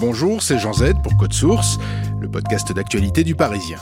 Bonjour, 0.00 0.42
c'est 0.42 0.60
Jean 0.60 0.72
Z 0.72 0.94
pour 1.02 1.16
Code 1.16 1.32
Source, 1.32 1.78
le 2.20 2.30
podcast 2.30 2.72
d'actualité 2.72 3.24
du 3.24 3.34
Parisien. 3.34 3.78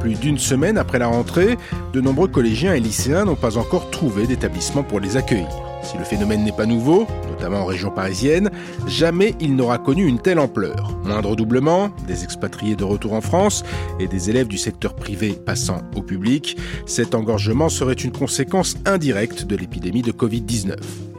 Plus 0.00 0.16
d'une 0.16 0.36
semaine 0.36 0.76
après 0.76 0.98
la 0.98 1.06
rentrée, 1.06 1.56
de 1.94 2.00
nombreux 2.02 2.28
collégiens 2.28 2.74
et 2.74 2.80
lycéens 2.80 3.24
n'ont 3.24 3.34
pas 3.34 3.56
encore 3.56 3.90
trouvé 3.90 4.26
d'établissement 4.26 4.82
pour 4.82 5.00
les 5.00 5.16
accueillir. 5.16 5.73
Si 5.84 5.98
le 5.98 6.04
phénomène 6.04 6.44
n'est 6.44 6.52
pas 6.52 6.66
nouveau, 6.66 7.06
notamment 7.28 7.60
en 7.60 7.64
région 7.66 7.90
parisienne, 7.90 8.50
jamais 8.86 9.34
il 9.38 9.54
n'aura 9.54 9.78
connu 9.78 10.06
une 10.06 10.18
telle 10.18 10.38
ampleur. 10.38 10.96
Moindre 11.04 11.36
doublement, 11.36 11.90
des 12.06 12.24
expatriés 12.24 12.74
de 12.74 12.84
retour 12.84 13.12
en 13.12 13.20
France 13.20 13.64
et 14.00 14.08
des 14.08 14.30
élèves 14.30 14.48
du 14.48 14.56
secteur 14.56 14.94
privé 14.94 15.34
passant 15.34 15.82
au 15.94 16.02
public, 16.02 16.56
cet 16.86 17.14
engorgement 17.14 17.68
serait 17.68 17.92
une 17.92 18.12
conséquence 18.12 18.76
indirecte 18.86 19.44
de 19.44 19.56
l'épidémie 19.56 20.02
de 20.02 20.12
Covid-19. 20.12 20.74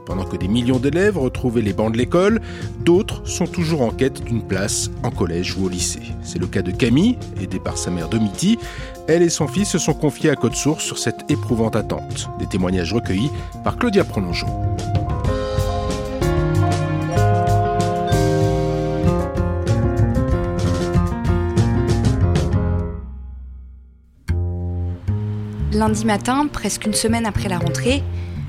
Pendant 0.05 0.23
que 0.23 0.37
des 0.37 0.47
millions 0.47 0.77
d'élèves 0.77 1.17
retrouvaient 1.17 1.61
les 1.61 1.73
bancs 1.73 1.91
de 1.91 1.97
l'école, 1.97 2.39
d'autres 2.79 3.27
sont 3.27 3.47
toujours 3.47 3.81
en 3.81 3.89
quête 3.89 4.23
d'une 4.23 4.43
place 4.43 4.91
en 5.03 5.09
collège 5.09 5.57
ou 5.57 5.65
au 5.65 5.69
lycée. 5.69 6.03
C'est 6.21 6.39
le 6.39 6.47
cas 6.47 6.61
de 6.61 6.71
Camille, 6.71 7.17
aidée 7.41 7.59
par 7.59 7.77
sa 7.77 7.89
mère 7.89 8.07
Domiti. 8.07 8.59
Elle 9.07 9.23
et 9.23 9.29
son 9.29 9.47
fils 9.47 9.69
se 9.69 9.79
sont 9.79 9.93
confiés 9.93 10.29
à 10.29 10.35
Code 10.35 10.55
Source 10.55 10.83
sur 10.83 10.99
cette 10.99 11.29
éprouvante 11.29 11.75
attente. 11.75 12.29
Des 12.39 12.45
témoignages 12.45 12.93
recueillis 12.93 13.31
par 13.63 13.77
Claudia 13.77 14.03
Prolongeau. 14.03 14.47
Lundi 25.75 26.05
matin, 26.05 26.47
presque 26.47 26.85
une 26.85 26.93
semaine 26.93 27.25
après 27.25 27.49
la 27.49 27.57
rentrée, 27.57 28.01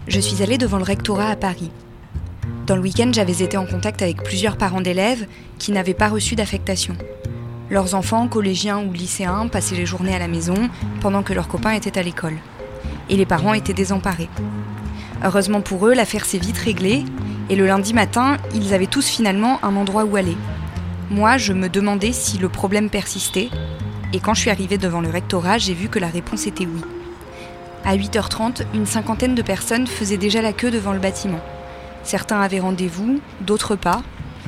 je 0.09 0.21
suis 0.21 0.43
allée 0.43 0.59
devant 0.59 0.79
le 0.79 0.85
rectorat 0.85 1.31
à 1.31 1.37
Paris. 1.37 1.71
Dans 2.67 2.77
le 2.77 2.83
week-end, 2.83 3.11
j'avais 3.13 3.43
été 3.43 3.57
en 3.57 3.67
contact 3.67 4.03
avec 4.03 4.23
plusieurs 4.23 4.57
parents 4.57 4.81
d'élèves 4.81 5.27
qui 5.59 5.73
n'avaient 5.73 5.95
pas 5.95 6.09
reçu 6.09 6.37
d'affectation. 6.37 6.97
Leurs 7.71 7.95
enfants, 7.95 8.29
collégiens 8.29 8.79
ou 8.79 8.93
lycéens, 8.93 9.49
passaient 9.49 9.75
les 9.75 9.87
journées 9.87 10.15
à 10.15 10.21
la 10.21 10.29
maison 10.29 10.71
pendant 11.01 11.23
que 11.23 11.33
leurs 11.33 11.49
copains 11.49 11.73
étaient 11.73 11.99
à 11.99 12.03
l'école. 12.03 12.37
Et 13.11 13.17
les 13.17 13.27
parents 13.27 13.55
étaient 13.55 13.73
désemparés. 13.73 14.29
Heureusement 15.25 15.61
pour 15.61 15.87
eux, 15.87 15.95
l'affaire 15.95 16.25
s'est 16.25 16.39
vite 16.39 16.59
réglée 16.59 17.05
et 17.51 17.57
le 17.57 17.67
lundi 17.67 17.93
matin, 17.93 18.37
ils 18.55 18.75
avaient 18.75 18.87
tous 18.87 19.09
finalement 19.09 19.65
un 19.65 19.75
endroit 19.75 20.05
où 20.05 20.17
aller. 20.17 20.37
Moi, 21.11 21.37
je 21.37 21.53
me 21.53 21.69
demandais 21.69 22.13
si 22.13 22.39
le 22.39 22.49
problème 22.49 22.91
persistait 22.91 23.51
et 24.13 24.21
quand 24.21 24.35
je 24.35 24.41
suis 24.41 24.51
arrivée 24.51 24.79
devant 24.79 25.01
le 25.01 25.11
rectorat, 25.11 25.59
j'ai 25.59 25.75
vu 25.75 25.89
que 25.89 25.99
la 25.99 26.09
réponse 26.09 26.47
était 26.47 26.67
oui. 26.67 26.83
À 27.87 27.97
8h30, 27.97 28.63
une 28.75 28.85
cinquantaine 28.85 29.37
de 29.37 29.43
personnes 29.43 29.87
faisaient 29.87 30.17
déjà 30.17 30.43
la 30.43 30.53
queue 30.53 30.73
devant 30.73 30.93
le 30.93 30.99
bâtiment. 30.99 31.39
Certains 32.03 32.41
avaient 32.41 32.59
rendez-vous, 32.59 33.21
d'autres 33.43 33.77
pas. 33.77 34.03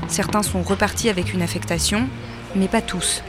Certains 0.08 0.42
sont 0.42 0.60
repartis 0.62 1.08
avec 1.08 1.32
une 1.32 1.42
affectation, 1.42 2.08
mais 2.56 2.66
pas 2.66 2.82
tous. 2.82 3.22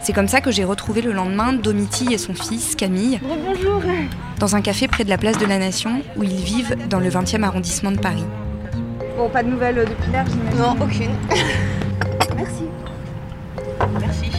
C'est 0.00 0.14
comme 0.14 0.28
ça 0.28 0.40
que 0.40 0.50
j'ai 0.50 0.64
retrouvé 0.64 1.02
le 1.02 1.12
lendemain 1.12 1.52
Domiti 1.52 2.12
et 2.12 2.16
son 2.16 2.32
fils, 2.32 2.74
Camille, 2.74 3.20
Bonjour. 3.22 3.82
dans 4.38 4.56
un 4.56 4.62
café 4.62 4.88
près 4.88 5.04
de 5.04 5.10
la 5.10 5.18
place 5.18 5.36
de 5.36 5.44
la 5.46 5.58
Nation, 5.58 6.00
où 6.16 6.22
ils 6.22 6.36
vivent 6.36 6.76
dans 6.88 7.00
le 7.00 7.10
20e 7.10 7.42
arrondissement 7.42 7.92
de 7.92 7.98
Paris. 7.98 8.24
Bon, 9.18 9.28
pas 9.28 9.42
de 9.42 9.50
nouvelles 9.50 9.76
depuis 9.76 10.10
l'heure, 10.10 10.24
j'imagine. 10.26 10.58
Non, 10.58 10.76
aucune. 10.82 11.14
Merci. 12.34 12.64
Merci 14.00 14.33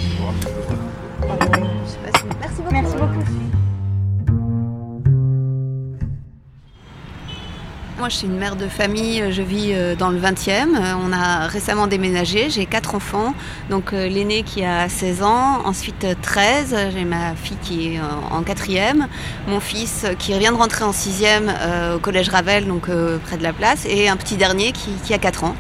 Moi, 8.06 8.12
je 8.12 8.18
suis 8.18 8.28
une 8.28 8.38
mère 8.38 8.56
de 8.56 8.68
famille, 8.68 9.32
je 9.32 9.42
vis 9.42 9.72
euh, 9.74 9.96
dans 9.96 10.10
le 10.12 10.20
20e. 10.20 10.76
Euh, 10.76 10.94
On 11.04 11.12
a 11.12 11.48
récemment 11.48 11.88
déménagé, 11.88 12.52
j'ai 12.52 12.68
quatre 12.68 12.94
enfants. 12.94 13.34
Donc 13.72 13.94
euh, 13.94 14.08
l'aîné 14.08 14.44
qui 14.44 14.64
a 14.64 14.88
16 14.88 15.24
ans, 15.24 15.64
ensuite 15.66 16.04
euh, 16.04 16.14
13, 16.22 16.76
j'ai 16.94 17.04
ma 17.04 17.34
fille 17.34 17.58
qui 17.64 17.96
est 17.96 17.98
euh, 17.98 18.04
en 18.30 18.44
quatrième, 18.44 19.08
mon 19.48 19.60
fils 19.60 20.04
euh, 20.04 20.14
qui 20.14 20.38
vient 20.38 20.52
de 20.52 20.58
rentrer 20.58 20.84
en 20.84 20.92
sixième 20.92 21.52
euh, 21.52 21.96
au 21.96 22.00
collège 22.00 22.30
Ravel, 22.30 22.68
donc 22.68 22.90
euh, 22.90 23.18
près 23.18 23.38
de 23.38 23.44
la 23.44 23.54
place, 23.54 23.88
et 23.90 24.08
un 24.08 24.18
petit 24.18 24.36
dernier 24.36 24.72
qui, 24.72 25.12
a 25.12 25.18
4 25.18 25.44
ans. 25.44 25.56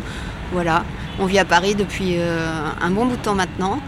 Voilà, 0.53 0.84
on 1.19 1.25
vit 1.25 1.39
à 1.39 1.45
Paris 1.45 1.73
depuis 1.73 2.17
euh, 2.19 2.45
un 2.79 2.91
bon 2.91 3.07
bout 3.07 3.16
de 3.16 3.23
temps 3.23 3.34
maintenant. 3.34 3.79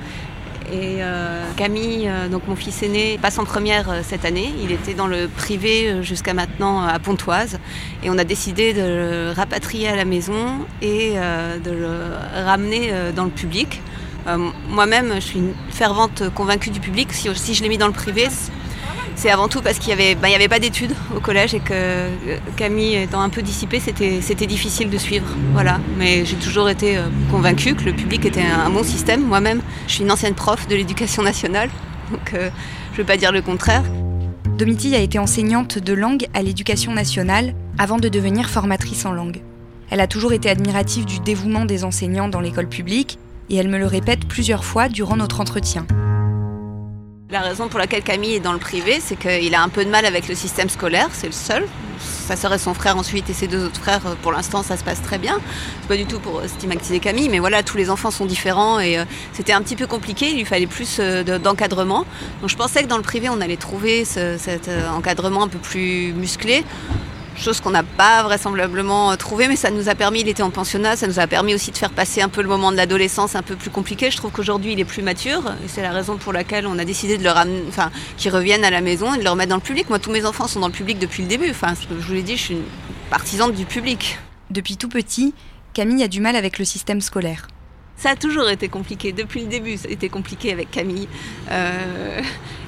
Et 0.72 0.98
euh, 1.00 1.46
Camille, 1.56 2.10
euh, 2.10 2.28
donc 2.28 2.46
mon 2.48 2.56
fils 2.58 2.84
aîné, 2.84 3.18
passe 3.22 3.40
en 3.40 3.46
première 3.46 3.90
euh, 3.90 4.02
cette 4.04 4.26
année. 4.26 4.54
Il 4.62 4.72
était 4.74 4.94
dans 4.94 5.08
le 5.08 5.30
privé 5.30 6.04
jusqu'à 6.04 6.34
maintenant 6.34 6.82
à 6.82 7.00
Pontoise. 7.00 7.58
Et 8.04 8.10
on 8.10 8.18
a 8.18 8.26
décidé 8.26 8.74
de 8.74 8.82
le 8.82 9.32
rapatrier 9.34 9.88
à 9.88 9.96
la 9.96 10.04
maison 10.04 10.66
et 10.82 11.14
de 11.14 11.72
le 11.72 11.98
ramener 12.46 12.92
dans 13.16 13.26
le 13.26 13.32
public. 13.32 13.82
Moi-même, 14.70 15.14
je 15.16 15.20
suis 15.22 15.40
une 15.40 15.54
fervente 15.70 16.24
convaincue 16.34 16.70
du 16.70 16.80
public. 16.80 17.14
Si 17.14 17.54
je 17.54 17.64
l'ai 17.64 17.70
mis 17.70 17.78
dans 17.78 17.88
le 17.88 17.94
privé, 17.94 18.28
c'est 19.18 19.32
avant 19.32 19.48
tout 19.48 19.62
parce 19.62 19.80
qu'il 19.80 19.88
n'y 19.88 19.94
avait, 20.02 20.16
il 20.24 20.32
y 20.32 20.36
avait 20.36 20.48
pas 20.48 20.60
d'études 20.60 20.94
au 21.16 21.20
collège 21.20 21.56
et 21.56 21.60
que 21.60 21.74
euh, 21.74 22.38
Camille 22.56 22.96
étant 22.96 23.20
un 23.20 23.30
peu 23.30 23.42
dissipée, 23.42 23.80
c'était 23.80 24.46
difficile 24.46 24.90
de 24.90 24.98
suivre. 24.98 25.26
Voilà. 25.54 25.80
Mais 25.98 26.24
j'ai 26.24 26.36
toujours 26.36 26.70
été 26.70 26.98
euh, 26.98 27.08
convaincue 27.32 27.74
que 27.74 27.84
le 27.84 27.94
public 27.94 28.26
était 28.26 28.44
un, 28.44 28.70
bon 28.70 28.84
système. 28.84 29.24
Moi-même, 29.24 29.62
je 29.88 29.94
suis 29.94 30.04
une 30.04 30.12
ancienne 30.12 30.36
prof 30.36 30.68
de 30.68 30.76
l'éducation 30.76 31.24
nationale, 31.24 31.70
donc 32.12 32.34
euh, 32.36 32.50
je 32.92 32.94
ne 32.94 32.98
veux 32.98 33.06
pas 33.06 33.18
dire 33.18 33.32
le 33.32 33.42
contraire. 33.42 33.84
Domiti 34.58 34.96
a 34.96 35.00
été 35.00 35.18
enseignante 35.18 35.80
de 35.80 35.94
langue 35.94 36.28
à 36.36 36.44
l'éducation 36.44 36.94
nationale 36.94 37.54
avant 37.80 37.98
de 37.98 38.10
devenir 38.10 38.50
formatrice 38.50 39.06
en 39.06 39.14
langue. 39.14 39.42
Elle 39.90 40.00
a 40.00 40.08
toujours 40.08 40.34
été 40.34 40.50
admirative 40.50 41.06
du 41.06 41.20
dévouement 41.20 41.66
des 41.66 41.84
enseignants 41.84 42.28
dans 42.28 42.40
l'école 42.40 42.68
publique 42.68 43.18
et 43.50 43.56
elle 43.56 43.68
me 43.68 43.80
le 43.80 43.88
répète 43.88 44.28
plusieurs 44.28 44.64
fois 44.64 44.90
durant 44.90 45.16
notre 45.16 45.42
entretien. 45.42 45.88
La 47.30 47.42
raison 47.42 47.68
pour 47.68 47.78
laquelle 47.78 48.04
Camille 48.04 48.36
est 48.36 48.40
dans 48.40 48.54
le 48.54 48.58
privé, 48.60 49.00
c'est 49.02 49.18
qu'il 49.18 49.54
a 49.54 49.62
un 49.62 49.68
peu 49.68 49.84
de 49.84 49.90
mal 49.90 50.06
avec 50.06 50.30
le 50.30 50.36
système 50.36 50.70
scolaire, 50.70 51.10
c'est 51.12 51.28
le 51.28 51.34
seul. 51.34 51.68
Sa 52.00 52.38
sœur 52.38 52.54
et 52.54 52.58
son 52.58 52.74
frère 52.74 52.96
ensuite 52.96 53.30
et 53.30 53.34
ses 53.34 53.48
deux 53.48 53.66
autres 53.66 53.82
frères, 53.82 54.00
pour 54.22 54.32
l'instant 54.32 54.64
ça 54.64 54.78
se 54.78 54.84
passe 54.86 55.02
très 55.02 55.18
bien. 55.18 55.38
C'est 55.82 55.88
pas 55.90 55.98
du 55.98 56.06
tout 56.06 56.20
pour 56.20 56.42
stigmatiser 56.48 57.00
Camille, 57.00 57.28
mais 57.28 57.40
voilà, 57.40 57.64
tous 57.64 57.76
les 57.76 57.90
enfants 57.90 58.12
sont 58.12 58.26
différents 58.26 58.80
et 58.80 58.98
euh, 58.98 59.04
c'était 59.34 59.52
un 59.52 59.62
petit 59.62 59.76
peu 59.76 59.88
compliqué, 59.88 60.30
il 60.30 60.38
lui 60.38 60.46
fallait 60.46 60.68
plus 60.68 60.98
euh, 61.02 61.24
de- 61.24 61.38
d'encadrement. 61.38 62.06
Donc 62.40 62.50
je 62.50 62.56
pensais 62.56 62.82
que 62.84 62.88
dans 62.88 62.98
le 62.98 63.04
privé 63.04 63.28
on 63.28 63.42
allait 63.42 63.58
trouver 63.58 64.06
ce- 64.06 64.38
cet 64.38 64.70
euh, 64.70 64.90
encadrement 64.90 65.44
un 65.44 65.48
peu 65.50 65.60
plus 65.60 66.14
musclé. 66.14 66.64
Chose 67.42 67.62
qu'on 67.62 67.70
n'a 67.70 67.84
pas 67.84 68.24
vraisemblablement 68.24 69.16
trouvé, 69.18 69.48
mais 69.48 69.56
ça 69.56 69.72
nous 69.72 69.90
a 69.90 69.96
permis, 69.96 70.22
il 70.22 70.28
était 70.28 70.44
en 70.44 70.50
pensionnat, 70.50 70.96
ça 70.96 71.08
nous 71.08 71.20
a 71.20 71.28
permis 71.28 71.54
aussi 71.54 71.72
de 71.72 71.78
faire 71.78 71.92
passer 71.92 72.22
un 72.22 72.30
peu 72.30 72.42
le 72.42 72.48
moment 72.48 72.72
de 72.72 72.78
l'adolescence 72.78 73.36
un 73.36 73.44
peu 73.44 73.56
plus 73.56 73.70
compliqué. 73.70 74.12
Je 74.12 74.18
trouve 74.18 74.32
qu'aujourd'hui 74.32 74.74
il 74.74 74.80
est 74.80 74.86
plus 74.86 75.02
mature, 75.02 75.44
et 75.64 75.68
c'est 75.68 75.82
la 75.82 75.92
raison 75.92 76.18
pour 76.18 76.34
laquelle 76.34 76.68
on 76.68 76.78
a 76.80 76.86
décidé 76.86 77.18
de 77.18 77.24
le 77.24 77.30
ramener, 77.30 77.64
enfin, 77.68 77.92
qu'il 78.18 78.32
revienne 78.32 78.64
à 78.64 78.70
la 78.70 78.82
maison 78.82 79.14
et 79.14 79.18
de 79.18 79.24
le 79.24 79.30
remettre 79.30 79.50
dans 79.50 79.56
le 79.56 79.62
public. 79.62 79.90
Moi, 79.90 80.00
tous 80.00 80.12
mes 80.12 80.26
enfants 80.26 80.48
sont 80.48 80.60
dans 80.60 80.68
le 80.68 80.74
public 80.74 81.00
depuis 81.00 81.24
le 81.24 81.30
début. 81.30 81.50
Enfin, 81.50 81.74
je 81.76 82.06
vous 82.06 82.14
l'ai 82.14 82.24
dit, 82.24 82.38
je 82.38 82.42
suis 82.42 82.54
une 82.56 82.64
partisane 83.10 83.52
du 83.52 83.66
public. 83.66 84.20
Depuis 84.50 84.78
tout 84.78 84.90
petit, 84.90 85.34
Camille 85.74 86.04
a 86.04 86.08
du 86.08 86.22
mal 86.22 86.36
avec 86.36 86.60
le 86.60 86.66
système 86.66 87.02
scolaire. 87.02 87.48
Ça 87.98 88.12
a 88.12 88.16
toujours 88.16 88.48
été 88.48 88.70
compliqué. 88.70 89.12
Depuis 89.12 89.42
le 89.42 89.48
début, 89.48 89.76
ça 89.76 89.88
a 89.88 89.92
été 89.92 90.08
compliqué 90.08 90.52
avec 90.52 90.70
Camille. 90.70 91.08
Euh, 91.50 92.22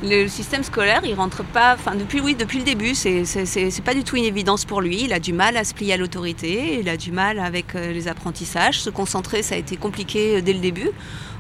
le 0.04 0.28
système 0.28 0.64
scolaire, 0.64 1.02
il 1.06 1.14
rentre 1.14 1.44
pas. 1.44 1.76
Enfin, 1.76 1.94
depuis 1.94 2.20
oui, 2.20 2.34
depuis 2.34 2.58
le 2.58 2.64
début, 2.64 2.96
c'est 2.96 3.84
pas 3.86 3.94
du 3.94 4.04
tout 4.04 4.16
une 4.16 4.24
évidence 4.24 4.66
pour 4.66 4.82
lui. 4.82 5.04
Il 5.04 5.14
a 5.14 5.20
du 5.20 5.32
mal 5.32 5.56
à 5.56 5.64
se 5.64 5.76
plier 5.76 5.94
à 5.94 5.98
l'autorité. 5.98 6.80
Il 6.80 6.90
a 6.90 6.98
du 6.98 7.12
mal 7.12 7.38
avec 7.38 7.76
euh, 7.76 7.94
les 7.94 8.08
apprentissages. 8.08 8.82
Se 8.82 8.90
concentrer, 8.90 9.44
ça 9.44 9.54
a 9.54 9.60
été 9.60 9.78
compliqué 9.78 10.38
euh, 10.38 10.42
dès 10.42 10.54
le 10.54 10.60
début. 10.60 10.90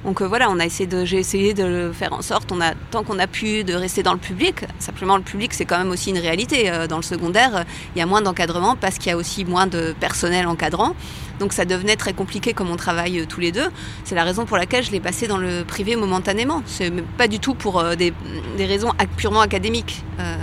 Donc 0.05 0.21
voilà, 0.21 0.49
on 0.49 0.59
a 0.59 0.65
essayé 0.65 0.87
j'ai 1.05 1.17
essayé 1.17 1.53
de 1.53 1.65
le 1.65 1.91
faire 1.91 2.13
en 2.13 2.21
sorte, 2.21 2.53
tant 2.89 3.03
qu'on 3.03 3.19
a 3.19 3.27
pu, 3.27 3.65
de 3.65 3.73
rester 3.73 4.01
dans 4.01 4.13
le 4.13 4.19
public. 4.19 4.63
Simplement, 4.77 5.17
le 5.17 5.23
public, 5.23 5.53
c'est 5.53 5.65
quand 5.65 5.77
même 5.77 5.89
aussi 5.89 6.11
une 6.11 6.19
réalité. 6.19 6.71
Dans 6.87 6.95
le 6.95 7.03
secondaire, 7.03 7.65
il 7.93 7.99
y 7.99 8.01
a 8.01 8.05
moins 8.05 8.21
d'encadrement 8.21 8.77
parce 8.77 8.97
qu'il 8.97 9.09
y 9.09 9.13
a 9.13 9.17
aussi 9.17 9.43
moins 9.43 9.67
de 9.67 9.93
personnel 9.99 10.47
encadrant. 10.47 10.95
Donc 11.39 11.53
ça 11.53 11.65
devenait 11.65 11.95
très 11.95 12.13
compliqué 12.13 12.53
comme 12.53 12.69
on 12.69 12.75
travaille 12.75 13.25
tous 13.27 13.39
les 13.39 13.51
deux. 13.51 13.67
C'est 14.03 14.15
la 14.15 14.23
raison 14.23 14.45
pour 14.45 14.57
laquelle 14.57 14.83
je 14.83 14.91
l'ai 14.91 14.99
passé 14.99 15.27
dans 15.27 15.37
le 15.37 15.63
privé 15.63 15.95
momentanément. 15.95 16.61
C'est 16.65 16.91
pas 17.17 17.27
du 17.27 17.39
tout 17.39 17.53
pour 17.53 17.79
euh, 17.79 17.95
des, 17.95 18.13
raisons 18.59 18.91
purement 19.17 19.41
académiques. 19.41 20.03
Euh, 20.19 20.35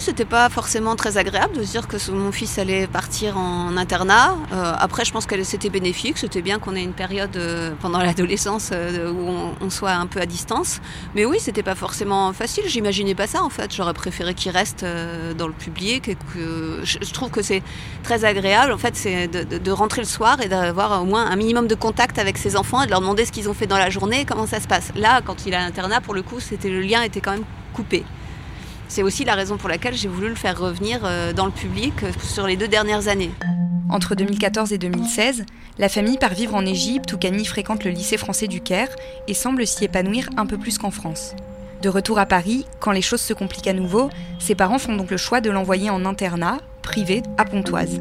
c'était 0.00 0.24
pas 0.24 0.48
forcément 0.48 0.96
très 0.96 1.18
agréable 1.18 1.56
de 1.56 1.62
se 1.62 1.72
dire 1.72 1.86
que 1.86 2.10
mon 2.10 2.32
fils 2.32 2.58
allait 2.58 2.86
partir 2.86 3.36
en 3.36 3.76
internat. 3.76 4.34
Euh, 4.52 4.72
après, 4.78 5.04
je 5.04 5.12
pense 5.12 5.26
que 5.26 5.42
c'était 5.44 5.68
bénéfique. 5.68 6.16
C'était 6.16 6.42
bien 6.42 6.58
qu'on 6.58 6.74
ait 6.74 6.82
une 6.82 6.94
période 6.94 7.36
euh, 7.36 7.72
pendant 7.80 7.98
l'adolescence 8.02 8.70
euh, 8.72 9.12
où 9.12 9.54
on, 9.60 9.70
soit 9.70 9.92
un 9.92 10.06
peu 10.06 10.20
à 10.20 10.26
distance. 10.26 10.80
Mais 11.14 11.24
oui, 11.24 11.36
c'était 11.38 11.62
pas 11.62 11.74
forcément 11.74 12.32
facile. 12.32 12.64
J'imaginais 12.66 13.14
pas 13.14 13.26
ça 13.26 13.42
en 13.42 13.50
fait. 13.50 13.74
J'aurais 13.74 13.94
préféré 13.94 14.34
qu'il 14.34 14.50
reste 14.50 14.84
dans 15.36 15.46
le 15.46 15.52
public. 15.52 16.16
Que 16.34 16.80
je, 16.82 17.12
trouve 17.12 17.30
que 17.30 17.42
c'est 17.42 17.62
très 18.02 18.24
agréable 18.24 18.72
en 18.72 18.78
fait, 18.78 18.96
c'est 18.96 19.28
de, 19.28 19.70
rentrer 19.70 20.00
le 20.00 20.06
soir 20.06 20.40
et 20.40 20.48
d'avoir 20.48 21.02
au 21.02 21.04
moins 21.04 21.30
un 21.30 21.36
minimum 21.36 21.66
de 21.68 21.74
contact 21.74 22.18
avec 22.18 22.38
ses 22.38 22.56
enfants 22.56 22.82
et 22.82 22.86
de 22.86 22.90
leur 22.90 23.00
demander 23.00 23.24
ce 23.24 23.32
qu'ils 23.32 23.48
ont 23.48 23.54
fait 23.54 23.66
dans 23.66 23.78
la 23.78 23.90
journée 23.90 24.22
et 24.22 24.24
comment 24.24 24.46
ça 24.46 24.60
se 24.60 24.66
passe. 24.66 24.92
Là, 24.96 25.20
quand 25.24 25.46
il 25.46 25.54
a 25.54 25.62
internat, 25.62 26.00
pour 26.00 26.14
le 26.14 26.22
coup, 26.22 26.38
le 26.64 26.80
lien 26.80 27.02
était 27.02 27.20
quand 27.20 27.32
même 27.32 27.44
coupé. 27.72 28.04
C'est 28.90 29.04
aussi 29.04 29.24
la 29.24 29.36
raison 29.36 29.56
pour 29.56 29.68
laquelle 29.68 29.94
j'ai 29.94 30.08
voulu 30.08 30.28
le 30.28 30.34
faire 30.34 30.58
revenir 30.58 31.02
euh, 31.04 31.32
dans 31.32 31.46
le 31.46 31.52
public 31.52 31.94
euh, 32.02 32.10
sur 32.24 32.48
les 32.48 32.56
deux 32.56 32.66
dernières 32.66 33.06
années. 33.06 33.30
Entre 33.88 34.16
2014 34.16 34.72
et 34.72 34.78
2016, 34.78 35.46
la 35.78 35.88
famille 35.88 36.18
part 36.18 36.34
vivre 36.34 36.56
en 36.56 36.66
Égypte 36.66 37.12
où 37.12 37.16
Camille 37.16 37.44
fréquente 37.44 37.84
le 37.84 37.92
lycée 37.92 38.16
français 38.16 38.48
du 38.48 38.60
Caire 38.60 38.88
et 39.28 39.34
semble 39.34 39.64
s'y 39.64 39.84
épanouir 39.84 40.28
un 40.36 40.44
peu 40.44 40.58
plus 40.58 40.76
qu'en 40.76 40.90
France. 40.90 41.36
De 41.82 41.88
retour 41.88 42.18
à 42.18 42.26
Paris, 42.26 42.66
quand 42.80 42.90
les 42.90 43.00
choses 43.00 43.20
se 43.20 43.32
compliquent 43.32 43.68
à 43.68 43.74
nouveau, 43.74 44.10
ses 44.40 44.56
parents 44.56 44.80
font 44.80 44.96
donc 44.96 45.12
le 45.12 45.16
choix 45.16 45.40
de 45.40 45.50
l'envoyer 45.50 45.88
en 45.88 46.04
internat, 46.04 46.58
privé, 46.82 47.22
à 47.38 47.44
Pontoise. 47.44 48.00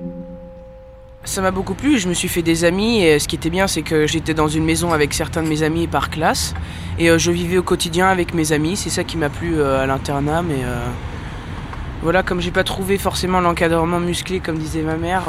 Ça 1.25 1.41
m'a 1.41 1.51
beaucoup 1.51 1.73
plu, 1.73 1.99
je 1.99 2.07
me 2.07 2.13
suis 2.13 2.29
fait 2.29 2.41
des 2.41 2.63
amis 2.63 3.03
et 3.03 3.19
ce 3.19 3.27
qui 3.27 3.35
était 3.35 3.49
bien 3.49 3.67
c'est 3.67 3.81
que 3.81 4.07
j'étais 4.07 4.33
dans 4.33 4.47
une 4.47 4.63
maison 4.63 4.93
avec 4.93 5.13
certains 5.13 5.43
de 5.43 5.49
mes 5.49 5.63
amis 5.63 5.85
par 5.85 6.09
classe 6.09 6.53
et 6.97 7.09
euh, 7.09 7.17
je 7.17 7.29
vivais 7.29 7.57
au 7.57 7.63
quotidien 7.63 8.07
avec 8.07 8.33
mes 8.33 8.53
amis, 8.53 8.77
c'est 8.77 8.89
ça 8.89 9.03
qui 9.03 9.17
m'a 9.17 9.29
plu 9.29 9.59
euh, 9.59 9.83
à 9.83 9.85
l'internat 9.85 10.41
mais 10.41 10.63
euh, 10.63 10.79
voilà 12.03 12.23
comme 12.23 12.39
j'ai 12.39 12.51
pas 12.51 12.63
trouvé 12.63 12.97
forcément 12.97 13.41
l'encadrement 13.41 13.99
musclé 13.99 14.39
comme 14.39 14.57
disait 14.57 14.81
ma 14.81 14.95
mère, 14.95 15.25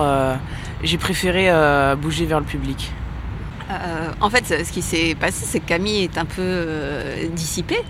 j'ai 0.84 0.96
préféré 0.96 1.50
bouger 2.00 2.24
vers 2.24 2.38
le 2.38 2.46
public. 2.46 2.92
En 4.20 4.30
fait, 4.30 4.64
ce 4.64 4.72
qui 4.72 4.82
s'est 4.82 5.14
passé, 5.14 5.44
c'est 5.46 5.60
que 5.60 5.66
Camille 5.66 6.04
est 6.04 6.18
un 6.18 6.24
peu 6.24 6.66
dissipée. 7.32 7.82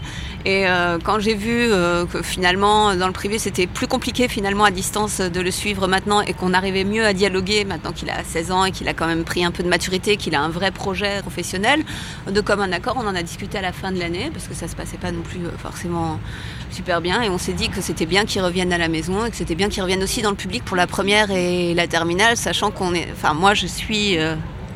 Et 0.46 0.66
euh, 0.66 0.98
quand 1.02 1.18
j'ai 1.18 1.34
vu 1.34 1.50
euh, 1.70 2.06
que 2.06 2.22
finalement, 2.22 2.94
dans 2.96 3.06
le 3.06 3.12
privé, 3.12 3.38
c'était 3.38 3.66
plus 3.66 3.86
compliqué 3.86 4.26
finalement 4.26 4.64
à 4.64 4.70
distance 4.70 5.20
de 5.20 5.40
le 5.40 5.50
suivre 5.50 5.86
maintenant 5.86 6.22
et 6.22 6.32
qu'on 6.32 6.54
arrivait 6.54 6.84
mieux 6.84 7.04
à 7.04 7.12
dialoguer 7.12 7.66
maintenant 7.66 7.92
qu'il 7.92 8.08
a 8.08 8.24
16 8.24 8.50
ans 8.50 8.64
et 8.64 8.70
qu'il 8.70 8.88
a 8.88 8.94
quand 8.94 9.06
même 9.06 9.24
pris 9.24 9.44
un 9.44 9.50
peu 9.50 9.62
de 9.62 9.68
maturité, 9.68 10.16
qu'il 10.16 10.34
a 10.34 10.40
un 10.40 10.48
vrai 10.48 10.70
projet 10.70 11.20
professionnel, 11.20 11.84
de 12.30 12.40
comme 12.40 12.60
un 12.60 12.72
accord, 12.72 12.96
on 12.98 13.06
en 13.06 13.14
a 13.14 13.22
discuté 13.22 13.58
à 13.58 13.62
la 13.62 13.72
fin 13.72 13.92
de 13.92 13.98
l'année 13.98 14.30
parce 14.32 14.48
que 14.48 14.54
ça 14.54 14.66
se 14.66 14.74
passait 14.74 14.96
pas 14.96 15.12
non 15.12 15.20
plus 15.20 15.44
euh, 15.44 15.50
forcément 15.58 16.18
super 16.70 17.02
bien 17.02 17.20
et 17.20 17.28
on 17.28 17.38
s'est 17.38 17.52
dit 17.52 17.68
que 17.68 17.82
c'était 17.82 18.06
bien 18.06 18.24
qu'il 18.24 18.40
revienne 18.40 18.72
à 18.72 18.78
la 18.78 18.88
maison 18.88 19.26
et 19.26 19.30
que 19.30 19.36
c'était 19.36 19.54
bien 19.54 19.68
qu'il 19.68 19.82
revienne 19.82 20.02
aussi 20.02 20.22
dans 20.22 20.30
le 20.30 20.36
public 20.36 20.64
pour 20.64 20.76
la 20.76 20.86
première 20.86 21.30
et 21.30 21.74
la 21.74 21.86
terminale, 21.86 22.38
sachant 22.38 22.70
qu'on 22.70 22.94
est, 22.94 23.08
enfin 23.12 23.34
moi 23.34 23.52
je 23.52 23.66
suis 23.66 24.16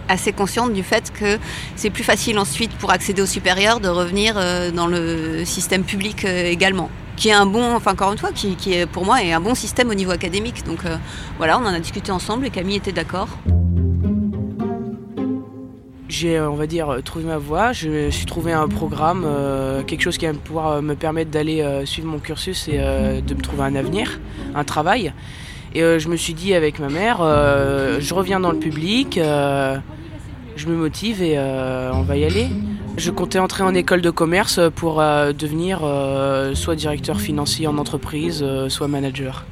assez 0.08 0.32
consciente 0.32 0.72
du 0.72 0.82
fait 0.82 1.12
que 1.12 1.38
c'est 1.76 1.90
plus 1.90 2.04
facile 2.04 2.38
ensuite 2.38 2.72
pour 2.72 2.90
accéder 2.90 3.22
au 3.22 3.26
supérieur 3.26 3.80
de 3.80 3.88
revenir 3.88 4.34
euh, 4.36 4.70
dans 4.70 4.86
le 4.86 5.44
système 5.44 5.84
public 5.84 6.24
euh, 6.24 6.46
également 6.46 6.90
qui 7.16 7.28
est 7.28 7.32
un 7.32 7.46
bon, 7.46 7.76
enfin 7.76 7.92
encore 7.92 8.10
une 8.10 8.18
fois, 8.18 8.32
qui, 8.32 8.56
est 8.72 8.86
pour 8.86 9.04
moi 9.04 9.22
est 9.22 9.32
un 9.32 9.40
bon 9.40 9.54
système 9.54 9.88
au 9.88 9.94
niveau 9.94 10.10
académique. 10.10 10.64
Donc 10.64 10.84
euh, 10.84 10.96
voilà, 11.38 11.60
on 11.60 11.62
en 11.62 11.72
a 11.72 11.78
discuté 11.78 12.10
ensemble 12.10 12.44
et 12.44 12.50
Camille 12.50 12.74
était 12.74 12.90
d'accord. 12.90 13.28
J'ai, 16.08 16.40
on 16.40 16.56
va 16.56 16.66
dire, 16.66 16.98
trouvé 17.04 17.24
ma 17.24 17.38
voie. 17.38 17.72
Je 17.72 17.88
me 17.88 18.10
suis 18.10 18.26
trouvé 18.26 18.52
un 18.52 18.66
programme, 18.66 19.24
quelque 19.86 20.00
chose 20.00 20.18
qui 20.18 20.26
va 20.26 20.32
pouvoir 20.32 20.82
me 20.82 20.94
permettre 20.94 21.30
d'aller 21.30 21.64
suivre 21.84 22.08
mon 22.08 22.18
cursus 22.18 22.66
et 22.66 22.78
de 22.78 23.34
me 23.34 23.40
trouver 23.40 23.62
un 23.62 23.76
avenir, 23.76 24.18
un 24.56 24.64
travail. 24.64 25.12
Et 25.75 25.81
je 25.99 26.09
me 26.09 26.17
suis 26.17 26.35
dit 26.35 26.55
avec 26.55 26.79
ma 26.79 26.88
mère, 26.88 27.19
je 27.19 28.15
reviens 28.15 28.38
dans 28.38 28.53
le 28.53 28.59
public, 28.59 29.19
je 30.56 30.69
me 30.69 30.76
motive 30.76 31.23
et 31.23 31.37
euh, 31.37 31.91
on 31.93 32.03
va 32.03 32.17
y 32.17 32.25
aller. 32.25 32.49
Je 32.97 33.11
comptais 33.11 33.38
entrer 33.38 33.65
en 33.65 33.75
école 33.75 34.00
de 34.00 34.11
commerce 34.11 34.61
pour 34.76 35.00
euh, 35.00 35.32
devenir 35.32 35.81
euh, 35.82 36.55
soit 36.55 36.76
directeur 36.76 37.21
financier 37.21 37.67
en 37.67 37.76
entreprise, 37.79 38.44
soit 38.69 38.88
manager. 38.88 39.44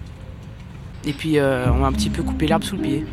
Et 1.04 1.12
puis 1.12 1.38
on 1.40 1.78
m'a 1.78 1.88
un 1.88 1.92
petit 1.92 2.10
peu 2.10 2.22
coupé 2.22 2.46
l'herbe 2.46 2.62
sous 2.62 2.76
le 2.76 2.82
pied. 2.82 3.06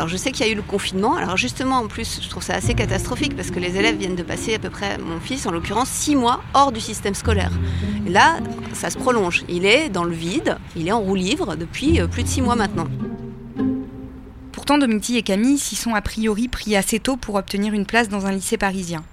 Alors 0.00 0.08
je 0.08 0.16
sais 0.16 0.32
qu'il 0.32 0.46
y 0.46 0.48
a 0.48 0.52
eu 0.52 0.56
le 0.56 0.62
confinement. 0.62 1.16
Alors 1.16 1.36
justement, 1.36 1.76
en 1.76 1.86
plus, 1.86 2.20
je 2.22 2.28
trouve 2.30 2.42
ça 2.42 2.54
assez 2.54 2.72
catastrophique 2.72 3.36
parce 3.36 3.50
que 3.50 3.60
les 3.60 3.76
élèves 3.76 3.98
viennent 3.98 4.16
de 4.16 4.22
passer 4.22 4.54
à 4.54 4.58
peu 4.58 4.70
près, 4.70 4.96
mon 4.96 5.20
fils 5.20 5.44
en 5.44 5.50
l'occurrence, 5.50 5.90
six 5.90 6.16
mois 6.16 6.42
hors 6.54 6.72
du 6.72 6.80
système 6.80 7.12
scolaire. 7.12 7.52
Là, 8.08 8.38
ça 8.72 8.88
se 8.88 8.96
prolonge. 8.96 9.44
Il 9.50 9.66
est 9.66 9.90
dans 9.90 10.04
le 10.04 10.14
vide, 10.14 10.56
il 10.74 10.88
est 10.88 10.92
en 10.92 11.00
roue 11.00 11.16
livre 11.16 11.54
depuis 11.54 12.00
plus 12.10 12.22
de 12.22 12.28
six 12.28 12.40
mois 12.40 12.56
maintenant. 12.56 12.86
Pourtant, 14.52 14.78
Domiti 14.78 15.18
et 15.18 15.22
Camille 15.22 15.58
s'y 15.58 15.76
sont 15.76 15.94
a 15.94 16.00
priori 16.00 16.48
pris 16.48 16.76
assez 16.76 16.98
tôt 16.98 17.18
pour 17.18 17.34
obtenir 17.34 17.74
une 17.74 17.84
place 17.84 18.08
dans 18.08 18.24
un 18.24 18.32
lycée 18.32 18.56
parisien. 18.56 19.04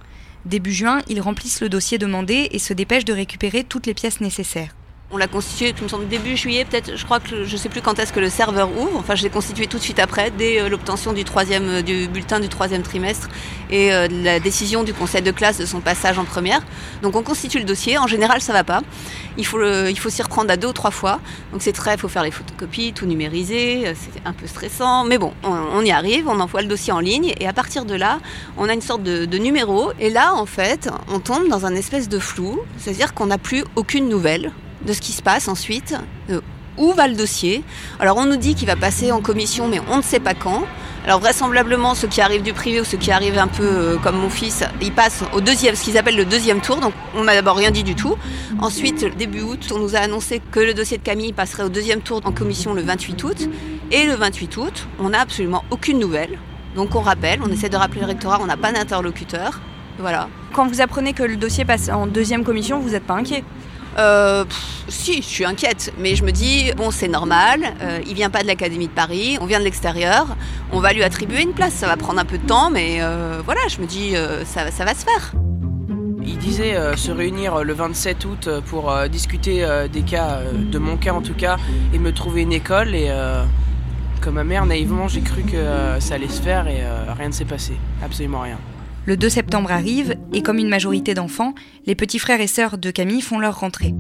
Début 0.46 0.72
juin, 0.72 1.02
ils 1.10 1.20
remplissent 1.20 1.60
le 1.60 1.68
dossier 1.68 1.98
demandé 1.98 2.48
et 2.52 2.60
se 2.60 2.72
dépêchent 2.72 3.04
de 3.04 3.12
récupérer 3.12 3.66
toutes 3.66 3.88
les 3.88 3.94
pièces 3.94 4.22
nécessaires. 4.22 4.77
On 5.10 5.16
l'a 5.16 5.28
constitué, 5.28 5.72
tout 5.72 5.86
me 5.86 5.88
semble, 5.88 6.10
début 6.10 6.36
juillet, 6.36 6.66
peut-être, 6.66 6.98
je 6.98 7.06
crois 7.06 7.22
que 7.22 7.46
je 7.46 7.54
ne 7.54 7.58
sais 7.58 7.70
plus 7.70 7.82
quand 7.82 7.98
est-ce 7.98 8.12
que 8.12 8.20
le 8.20 8.30
serveur 8.30 8.70
ouvre. 8.78 8.98
Enfin, 8.98 9.16
je 9.16 9.24
l'ai 9.24 9.30
constitué 9.30 9.66
tout 9.66 9.78
de 9.78 9.82
suite 9.82 10.00
après, 10.00 10.32
dès 10.32 10.60
euh, 10.60 10.68
l'obtention 10.68 11.14
euh, 11.16 11.82
du 11.82 12.10
bulletin 12.10 12.42
du 12.42 12.50
troisième 12.50 12.82
trimestre 12.82 13.30
et 13.70 13.94
euh, 13.94 14.10
la 14.10 14.42
décision 14.42 14.84
du 14.84 14.94
conseil 14.94 15.22
de 15.22 15.32
classe 15.32 15.60
de 15.60 15.66
son 15.66 15.80
passage 15.80 16.20
en 16.20 16.26
première. 16.26 16.60
Donc, 17.04 17.16
on 17.16 17.24
constitue 17.24 17.60
le 17.60 17.64
dossier. 17.64 17.98
En 17.98 18.06
général, 18.06 18.42
ça 18.42 18.52
va 18.52 18.66
pas. 18.66 18.82
Il 19.38 19.46
faut, 19.46 19.62
s'y 20.10 20.22
reprendre 20.22 20.52
à 20.52 20.58
deux 20.58 20.68
ou 20.68 20.74
trois 20.74 20.92
fois. 20.92 21.22
Donc, 21.54 21.62
c'est 21.62 21.72
très, 21.72 21.94
il 21.94 22.00
faut 22.00 22.10
faire 22.10 22.24
les 22.24 22.32
photocopies, 22.32 22.92
tout 22.92 23.06
numériser. 23.06 23.94
C'est 23.96 24.22
un 24.26 24.34
peu 24.34 24.46
stressant. 24.46 25.06
Mais 25.06 25.18
bon, 25.18 25.32
on, 25.44 25.86
y 25.86 25.92
arrive, 25.92 26.28
on 26.28 26.42
envoie 26.42 26.62
le 26.62 26.68
dossier 26.68 26.92
en 26.92 27.00
ligne 27.00 27.34
et 27.40 27.48
à 27.48 27.54
partir 27.54 27.86
de 27.86 27.96
là, 27.96 28.20
on 28.58 28.68
a 28.68 28.74
une 28.74 28.82
sorte 28.82 29.04
de 29.04 29.38
numéro. 29.38 29.94
Et 30.02 30.10
là, 30.10 30.34
en 30.34 30.46
fait, 30.46 30.90
on 31.08 31.22
tombe 31.22 31.48
dans 31.48 31.66
un 31.66 31.76
espèce 31.76 32.10
de 32.10 32.20
flou. 32.20 32.60
C'est-à-dire 32.78 33.14
qu'on 33.14 33.28
n'a 33.28 33.38
plus 33.38 33.64
aucune 33.78 34.10
nouvelle 34.10 34.52
de 34.86 34.94
ce 34.94 35.02
qui 35.02 35.12
se 35.12 35.22
passe 35.22 35.48
ensuite. 35.48 35.96
Euh, 36.30 36.42
où 36.78 36.94
va 36.94 37.08
le 37.08 37.16
dossier? 37.16 37.64
Alors 38.00 38.18
on 38.18 38.26
nous 38.26 38.38
dit 38.38 38.54
qu'il 38.56 38.68
va 38.68 38.76
passer 38.76 39.12
en 39.12 39.22
commission, 39.22 39.68
mais 39.68 39.82
on 39.90 39.98
ne 39.98 40.02
sait 40.04 40.20
pas 40.20 40.34
quand. 40.34 40.64
Alors 41.06 41.20
vraisemblablement, 41.20 41.96
ceux 41.96 42.08
qui 42.08 42.22
arrivent 42.22 42.44
du 42.44 42.54
privé 42.54 42.82
ou 42.82 42.84
ceux 42.84 42.98
qui 42.98 43.12
arrivent 43.12 43.40
un 43.40 43.48
peu 43.48 43.64
euh, 43.64 43.98
comme 43.98 44.18
mon 44.18 44.30
fils, 44.30 44.64
ils 44.82 44.92
passent 44.92 45.24
au 45.34 45.42
deuxième, 45.42 45.74
ce 45.76 45.84
qu'ils 45.84 45.98
appellent 45.98 46.18
le 46.18 46.26
deuxième 46.26 46.62
tour. 46.62 46.78
Donc 46.78 46.94
on 47.16 47.24
m'a 47.24 47.34
d'abord 47.34 47.56
rien 47.56 47.72
dit 47.72 47.84
du 47.84 47.96
tout. 47.96 48.16
Ensuite, 48.60 49.18
début 49.18 49.42
août, 49.42 49.72
on 49.74 49.80
nous 49.80 49.96
a 49.96 50.00
annoncé 50.00 50.42
que 50.52 50.60
le 50.60 50.74
dossier 50.74 50.98
de 50.98 51.04
Camille 51.04 51.34
passerait 51.34 51.64
au 51.64 51.70
deuxième 51.70 52.02
tour 52.02 52.22
en 52.26 52.32
commission 52.32 52.74
le 52.74 52.82
28 52.82 53.24
août. 53.24 53.50
Et 53.90 54.06
le 54.06 54.16
28 54.16 54.58
août, 54.58 54.88
on 55.00 55.10
n'a 55.10 55.22
absolument 55.22 55.64
aucune 55.72 55.98
nouvelle. 55.98 56.38
Donc 56.76 56.94
on 56.94 57.02
rappelle, 57.02 57.40
on 57.42 57.50
essaie 57.52 57.70
de 57.70 57.78
rappeler 57.78 58.02
le 58.02 58.08
rectorat, 58.08 58.40
on 58.42 58.46
n'a 58.46 58.58
pas 58.58 58.72
d'interlocuteur. 58.72 59.62
Voilà. 60.00 60.28
Quand 60.54 60.68
vous 60.68 60.82
apprenez 60.82 61.14
que 61.14 61.24
le 61.24 61.38
dossier 61.38 61.66
passe 61.66 61.90
en 61.90 62.06
deuxième 62.06 62.44
commission, 62.44 62.80
vous 62.80 62.90
n'êtes 62.90 63.06
pas 63.06 63.16
inquiet? 63.16 63.44
Euh, 63.98 64.46
si, 64.88 65.22
je 65.22 65.28
suis 65.28 65.46
inquiète, 65.46 65.94
mais 65.98 66.16
je 66.16 66.24
me 66.24 66.32
dis, 66.32 66.72
bon, 66.78 66.92
c'est 66.92 67.08
normal, 67.08 67.62
euh, 67.82 68.00
il 68.08 68.14
vient 68.14 68.30
pas 68.30 68.42
de 68.42 68.48
l'Académie 68.48 68.88
de 68.88 68.94
Paris, 68.94 69.38
on 69.42 69.46
vient 69.46 69.60
de 69.60 69.64
l'extérieur, 69.64 70.36
on 70.72 70.80
va 70.80 70.94
lui 70.94 71.04
attribuer 71.04 71.42
une 71.42 71.54
place. 71.54 71.74
Ça 71.74 71.88
va 71.88 71.98
prendre 71.98 72.20
un 72.20 72.26
peu 72.26 72.38
de 72.38 72.46
temps, 72.46 72.70
mais 72.70 72.98
euh, 73.02 73.42
voilà, 73.44 73.62
je 73.70 73.80
me 73.80 73.86
dis, 73.86 74.14
ça, 74.46 74.72
ça 74.72 74.86
va 74.86 74.94
se 74.94 75.04
faire. 75.04 75.34
Il 76.24 76.38
disait 76.38 76.76
se 76.98 77.12
réunir 77.12 77.64
le 77.64 77.74
27 77.74 78.26
août 78.26 78.50
pour 78.66 78.94
discuter 79.10 79.66
des 79.92 80.02
cas, 80.02 80.40
de 80.54 80.78
mon 80.78 80.98
cas 80.98 81.14
en 81.14 81.22
tout 81.22 81.34
cas, 81.34 81.58
et 81.94 82.00
me 82.00 82.12
trouver 82.12 82.42
une 82.42 82.54
école. 82.54 82.94
Et 82.96 83.10
Comme 84.22 84.36
ma 84.36 84.44
mère, 84.44 84.66
naïvement, 84.66 85.08
j'ai 85.08 85.22
cru 85.22 85.44
que 85.44 85.64
ça 86.00 86.16
allait 86.16 86.28
se 86.28 86.42
faire 86.42 86.68
et 86.68 86.84
rien 87.18 87.30
ne 87.30 87.34
s'est 87.34 87.46
passé. 87.46 87.78
Absolument 88.04 88.42
rien. 88.42 88.58
Le 89.08 89.16
2 89.16 89.30
septembre 89.30 89.72
arrive 89.72 90.16
et 90.34 90.42
comme 90.42 90.58
une 90.58 90.68
majorité 90.68 91.14
d'enfants, 91.14 91.54
les 91.86 91.96
petits 91.96 92.20
frères 92.20 92.42
et 92.42 92.48
sœurs 92.48 92.78
de 92.78 92.92
Camille 92.92 93.22
font 93.22 93.40
leur 93.40 93.58
rentrée. 93.58 93.96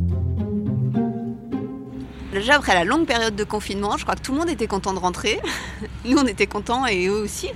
Déjà 2.33 2.55
après 2.55 2.73
la 2.73 2.83
longue 2.83 3.05
période 3.05 3.33
de 3.33 3.43
confinement, 3.45 3.95
je 3.95 4.03
crois 4.03 4.15
que 4.15 4.21
tout 4.21 4.33
le 4.33 4.39
monde 4.39 4.49
était 4.49 4.67
content 4.67 4.91
de 4.93 4.99
rentrer. 4.99 5.39
Nous 6.05 6.17
on 6.17 6.25
était 6.25 6.45
contents 6.45 6.85
et 6.85 7.07
eux 7.07 7.21
aussi. 7.21 7.47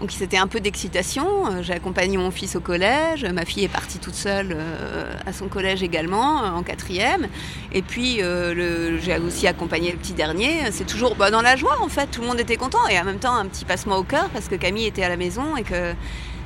Donc 0.00 0.10
c'était 0.10 0.36
un 0.36 0.48
peu 0.48 0.58
d'excitation. 0.58 1.46
Euh, 1.46 1.62
j'ai 1.62 1.74
accompagné 1.74 2.16
mon 2.16 2.32
fils 2.32 2.56
au 2.56 2.60
collège, 2.60 3.24
ma 3.24 3.44
fille 3.44 3.62
est 3.62 3.68
partie 3.68 4.00
toute 4.00 4.16
seule 4.16 4.48
euh, 4.50 5.14
à 5.26 5.32
son 5.32 5.46
collège 5.46 5.84
également, 5.84 6.38
en 6.38 6.64
quatrième. 6.64 7.28
Et 7.72 7.82
puis 7.82 8.20
euh, 8.20 8.98
j'ai 9.00 9.16
aussi 9.18 9.46
accompagné 9.46 9.92
le 9.92 9.96
petit 9.98 10.12
dernier. 10.12 10.72
C'est 10.72 10.88
toujours 10.88 11.14
bah, 11.14 11.30
dans 11.30 11.40
la 11.40 11.54
joie 11.54 11.80
en 11.80 11.88
fait, 11.88 12.08
tout 12.08 12.22
le 12.22 12.26
monde 12.26 12.40
était 12.40 12.56
content 12.56 12.84
et 12.90 12.98
en 12.98 13.04
même 13.04 13.20
temps 13.20 13.36
un 13.36 13.46
petit 13.46 13.64
passement 13.64 13.96
au 13.96 14.02
cœur 14.02 14.28
parce 14.30 14.48
que 14.48 14.56
Camille 14.56 14.86
était 14.86 15.04
à 15.04 15.08
la 15.08 15.16
maison 15.16 15.56
et 15.56 15.62
que 15.62 15.94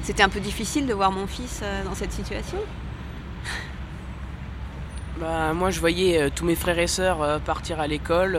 c'était 0.03 0.23
un 0.23 0.29
peu 0.29 0.41
difficile 0.41 0.87
de 0.87 0.95
voir 0.95 1.13
mon 1.13 1.27
fils 1.27 1.61
euh, 1.63 1.85
dans 1.85 1.95
cette 1.95 2.13
situation. 2.13 2.59
Bah, 5.19 5.53
moi, 5.53 5.71
je 5.71 5.81
voyais 5.81 6.21
euh, 6.21 6.31
tous 6.35 6.45
mes 6.45 6.55
frères 6.55 6.79
et 6.79 6.87
sœurs 6.87 7.23
euh, 7.23 7.39
partir 7.39 7.79
à 7.81 7.87
l'école, 7.87 8.39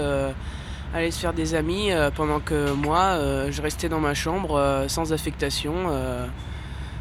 aller 0.94 1.12
se 1.12 1.20
faire 1.20 1.34
des 1.34 1.54
amis, 1.54 1.92
pendant 2.16 2.40
que 2.40 2.74
moi, 2.74 3.18
je 3.50 3.62
restais 3.62 3.88
dans 3.88 4.02
ma 4.02 4.14
chambre 4.14 4.86
sans 4.90 5.14
affectation. 5.14 5.74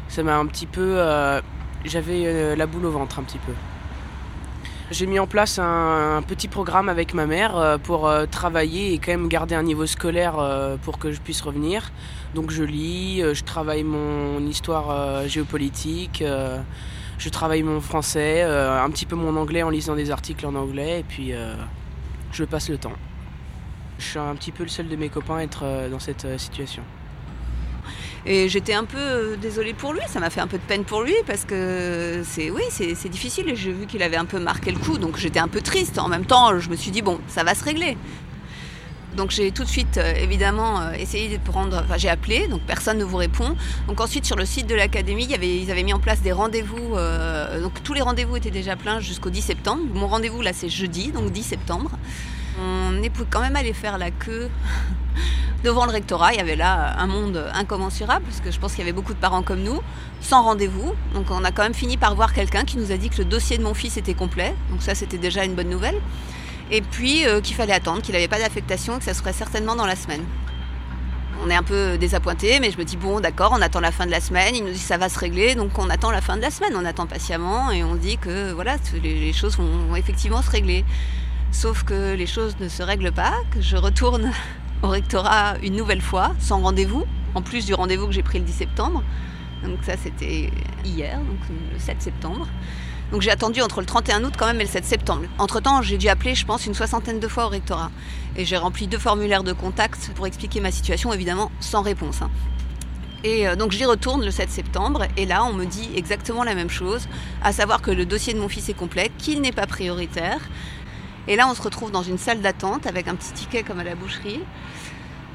ça 0.07 0.23
m'a 0.23 0.37
un 0.37 0.45
petit 0.45 0.65
peu. 0.65 1.03
J'avais 1.83 2.55
la 2.55 2.67
boule 2.67 2.85
au 2.85 2.91
ventre 2.91 3.19
un 3.19 3.23
petit 3.23 3.39
peu. 3.39 3.51
J'ai 4.91 5.05
mis 5.05 5.19
en 5.19 5.27
place 5.27 5.57
un, 5.57 6.21
petit 6.27 6.49
programme 6.49 6.89
avec 6.89 7.13
ma 7.13 7.25
mère 7.25 7.55
euh, 7.55 7.77
pour 7.77 8.09
euh, 8.09 8.25
travailler 8.25 8.93
et 8.93 8.97
quand 8.97 9.11
même 9.11 9.29
garder 9.29 9.55
un 9.55 9.63
niveau 9.63 9.85
scolaire 9.85 10.37
euh, 10.37 10.75
pour 10.75 10.99
que 10.99 11.13
je 11.13 11.21
puisse 11.21 11.39
revenir. 11.39 11.93
Donc 12.35 12.51
je 12.51 12.65
lis, 12.65 13.21
je 13.21 13.43
travaille 13.45 13.85
mon 13.85 14.45
histoire 14.45 15.27
géopolitique, 15.27 16.23
je 17.17 17.29
travaille 17.29 17.61
mon 17.63 17.81
français, 17.81 18.41
un 18.41 18.89
petit 18.89 19.05
peu 19.05 19.17
mon 19.17 19.35
anglais 19.35 19.63
en 19.63 19.69
lisant 19.69 19.95
des 19.95 20.11
articles 20.11 20.45
en 20.45 20.55
anglais 20.55 21.01
et 21.01 21.03
puis 21.03 21.33
je 22.31 22.43
passe 22.45 22.69
le 22.69 22.77
temps. 22.77 22.93
Je 23.99 24.05
suis 24.05 24.19
un 24.19 24.33
petit 24.35 24.53
peu 24.53 24.63
le 24.63 24.69
seul 24.69 24.87
de 24.87 24.95
mes 24.95 25.09
copains 25.09 25.37
à 25.37 25.43
être 25.43 25.89
dans 25.89 25.99
cette 25.99 26.39
situation. 26.39 26.83
Et 28.25 28.49
j'étais 28.49 28.73
un 28.73 28.85
peu 28.85 28.97
euh, 28.99 29.35
désolée 29.35 29.73
pour 29.73 29.93
lui, 29.93 30.01
ça 30.07 30.19
m'a 30.19 30.29
fait 30.29 30.41
un 30.41 30.47
peu 30.47 30.57
de 30.57 30.63
peine 30.63 30.83
pour 30.83 31.01
lui 31.01 31.15
parce 31.25 31.43
que 31.43 32.21
c'est 32.23 32.51
oui, 32.51 32.61
c'est 32.69 33.09
difficile 33.09 33.49
et 33.49 33.55
j'ai 33.55 33.71
vu 33.71 33.87
qu'il 33.87 34.03
avait 34.03 34.17
un 34.17 34.25
peu 34.25 34.39
marqué 34.39 34.71
le 34.71 34.77
coup, 34.77 34.99
donc 34.99 35.17
j'étais 35.17 35.39
un 35.39 35.47
peu 35.47 35.61
triste. 35.61 35.97
En 35.97 36.07
même 36.07 36.25
temps, 36.25 36.59
je 36.59 36.69
me 36.69 36.75
suis 36.75 36.91
dit 36.91 37.01
bon, 37.01 37.19
ça 37.27 37.43
va 37.43 37.55
se 37.55 37.63
régler. 37.63 37.97
Donc 39.17 39.31
j'ai 39.31 39.51
tout 39.51 39.63
de 39.63 39.69
suite 39.69 39.97
euh, 39.97 40.13
évidemment 40.13 40.81
euh, 40.81 40.91
essayé 40.91 41.35
de 41.35 41.43
prendre, 41.43 41.81
enfin 41.83 41.97
j'ai 41.97 42.09
appelé, 42.09 42.47
donc 42.47 42.61
personne 42.61 42.99
ne 42.99 43.03
vous 43.03 43.17
répond. 43.17 43.55
Donc 43.87 43.99
ensuite 43.99 44.25
sur 44.25 44.35
le 44.35 44.45
site 44.45 44.67
de 44.67 44.75
l'académie, 44.75 45.27
ils 45.27 45.71
avaient 45.71 45.83
mis 45.83 45.93
en 45.93 45.99
place 45.99 46.21
des 46.21 46.31
rendez-vous, 46.31 46.95
donc 47.59 47.81
tous 47.83 47.93
les 47.93 48.01
rendez-vous 48.01 48.37
étaient 48.37 48.51
déjà 48.51 48.75
pleins 48.75 48.99
jusqu'au 48.99 49.31
10 49.31 49.41
septembre. 49.41 49.81
Mon 49.95 50.07
rendez-vous 50.07 50.41
là 50.43 50.53
c'est 50.53 50.69
jeudi, 50.69 51.11
donc 51.11 51.31
10 51.31 51.41
septembre. 51.43 51.91
On 52.59 53.01
est 53.01 53.11
quand 53.29 53.41
même 53.41 53.55
aller 53.55 53.73
faire 53.73 53.97
la 53.97 54.11
queue 54.11 54.49
devant 55.63 55.85
le 55.85 55.91
rectorat. 55.91 56.33
Il 56.33 56.37
y 56.37 56.41
avait 56.41 56.55
là 56.55 56.95
un 56.97 57.07
monde 57.07 57.45
incommensurable, 57.53 58.25
parce 58.25 58.41
que 58.41 58.51
je 58.51 58.59
pense 58.59 58.71
qu'il 58.71 58.79
y 58.79 58.83
avait 58.83 58.93
beaucoup 58.93 59.13
de 59.13 59.19
parents 59.19 59.43
comme 59.43 59.61
nous, 59.61 59.81
sans 60.21 60.43
rendez-vous. 60.43 60.93
Donc 61.13 61.27
on 61.29 61.43
a 61.43 61.51
quand 61.51 61.63
même 61.63 61.73
fini 61.73 61.97
par 61.97 62.15
voir 62.15 62.33
quelqu'un 62.33 62.63
qui 62.63 62.77
nous 62.77 62.91
a 62.91 62.97
dit 62.97 63.09
que 63.09 63.17
le 63.17 63.25
dossier 63.25 63.57
de 63.57 63.63
mon 63.63 63.73
fils 63.73 63.97
était 63.97 64.13
complet. 64.13 64.55
Donc 64.69 64.81
ça, 64.81 64.95
c'était 64.95 65.17
déjà 65.17 65.45
une 65.45 65.55
bonne 65.55 65.69
nouvelle. 65.69 65.99
Et 66.71 66.81
puis 66.81 67.25
euh, 67.25 67.41
qu'il 67.41 67.55
fallait 67.55 67.73
attendre, 67.73 68.01
qu'il 68.01 68.13
n'avait 68.13 68.29
pas 68.29 68.39
d'affectation 68.39 68.95
et 68.95 68.99
que 68.99 69.05
ça 69.05 69.13
serait 69.13 69.33
certainement 69.33 69.75
dans 69.75 69.85
la 69.85 69.95
semaine. 69.95 70.23
On 71.43 71.49
est 71.49 71.55
un 71.55 71.63
peu 71.63 71.97
désappointé, 71.97 72.59
mais 72.59 72.69
je 72.69 72.77
me 72.77 72.85
dis 72.85 72.97
bon, 72.97 73.19
d'accord, 73.19 73.51
on 73.57 73.61
attend 73.61 73.79
la 73.79 73.91
fin 73.91 74.05
de 74.05 74.11
la 74.11 74.21
semaine. 74.21 74.55
Il 74.55 74.63
nous 74.63 74.71
dit 74.71 74.77
ça 74.77 74.97
va 74.97 75.09
se 75.09 75.17
régler, 75.17 75.55
donc 75.55 75.77
on 75.79 75.89
attend 75.89 76.11
la 76.11 76.21
fin 76.21 76.37
de 76.37 76.41
la 76.41 76.51
semaine. 76.51 76.73
On 76.75 76.85
attend 76.85 77.07
patiemment 77.07 77.71
et 77.71 77.83
on 77.83 77.95
dit 77.95 78.17
que 78.17 78.51
voilà, 78.51 78.77
les 79.01 79.33
choses 79.33 79.57
vont 79.57 79.95
effectivement 79.95 80.41
se 80.41 80.51
régler. 80.51 80.85
Sauf 81.51 81.83
que 81.83 82.13
les 82.13 82.27
choses 82.27 82.55
ne 82.61 82.69
se 82.69 82.81
règlent 82.81 83.11
pas, 83.11 83.33
que 83.51 83.59
je 83.59 83.75
retourne 83.75 84.31
au 84.83 84.87
rectorat 84.87 85.55
une 85.61 85.75
nouvelle 85.75 86.01
fois, 86.01 86.33
sans 86.39 86.61
rendez-vous, 86.61 87.05
en 87.35 87.41
plus 87.41 87.65
du 87.65 87.73
rendez-vous 87.73 88.07
que 88.07 88.13
j'ai 88.13 88.23
pris 88.23 88.39
le 88.39 88.45
10 88.45 88.51
septembre. 88.51 89.03
Donc 89.63 89.79
ça 89.83 89.93
c'était 90.01 90.49
hier, 90.83 91.19
donc 91.19 91.37
le 91.71 91.79
7 91.79 92.01
septembre. 92.01 92.47
Donc 93.11 93.21
j'ai 93.21 93.31
attendu 93.31 93.61
entre 93.61 93.81
le 93.81 93.85
31 93.85 94.23
août 94.23 94.33
quand 94.37 94.45
même 94.45 94.61
et 94.61 94.63
le 94.63 94.69
7 94.69 94.85
septembre. 94.85 95.23
Entre-temps, 95.37 95.81
j'ai 95.81 95.97
dû 95.97 96.07
appeler, 96.07 96.33
je 96.33 96.45
pense, 96.45 96.65
une 96.65 96.73
soixantaine 96.73 97.19
de 97.19 97.27
fois 97.27 97.45
au 97.45 97.49
rectorat. 97.49 97.91
Et 98.37 98.45
j'ai 98.45 98.57
rempli 98.57 98.87
deux 98.87 98.97
formulaires 98.97 99.43
de 99.43 99.53
contact 99.53 100.11
pour 100.15 100.27
expliquer 100.27 100.61
ma 100.61 100.71
situation, 100.71 101.11
évidemment 101.11 101.51
sans 101.59 101.81
réponse. 101.81 102.21
Hein. 102.21 102.31
Et 103.23 103.47
euh, 103.47 103.55
donc 103.55 103.71
j'y 103.71 103.85
retourne 103.85 104.23
le 104.23 104.31
7 104.31 104.49
septembre 104.49 105.05
et 105.15 105.25
là 105.25 105.43
on 105.43 105.53
me 105.53 105.65
dit 105.65 105.89
exactement 105.95 106.43
la 106.43 106.55
même 106.55 106.69
chose, 106.69 107.07
à 107.43 107.51
savoir 107.51 107.81
que 107.81 107.91
le 107.91 108.05
dossier 108.05 108.33
de 108.33 108.39
mon 108.39 108.49
fils 108.49 108.69
est 108.69 108.73
complet, 108.73 109.11
qu'il 109.17 109.41
n'est 109.41 109.51
pas 109.51 109.67
prioritaire, 109.67 110.39
et 111.27 111.35
là, 111.35 111.47
on 111.47 111.53
se 111.53 111.61
retrouve 111.61 111.91
dans 111.91 112.03
une 112.03 112.17
salle 112.17 112.41
d'attente 112.41 112.87
avec 112.87 113.07
un 113.07 113.15
petit 113.15 113.31
ticket 113.33 113.63
comme 113.63 113.79
à 113.79 113.83
la 113.83 113.95
boucherie. 113.95 114.41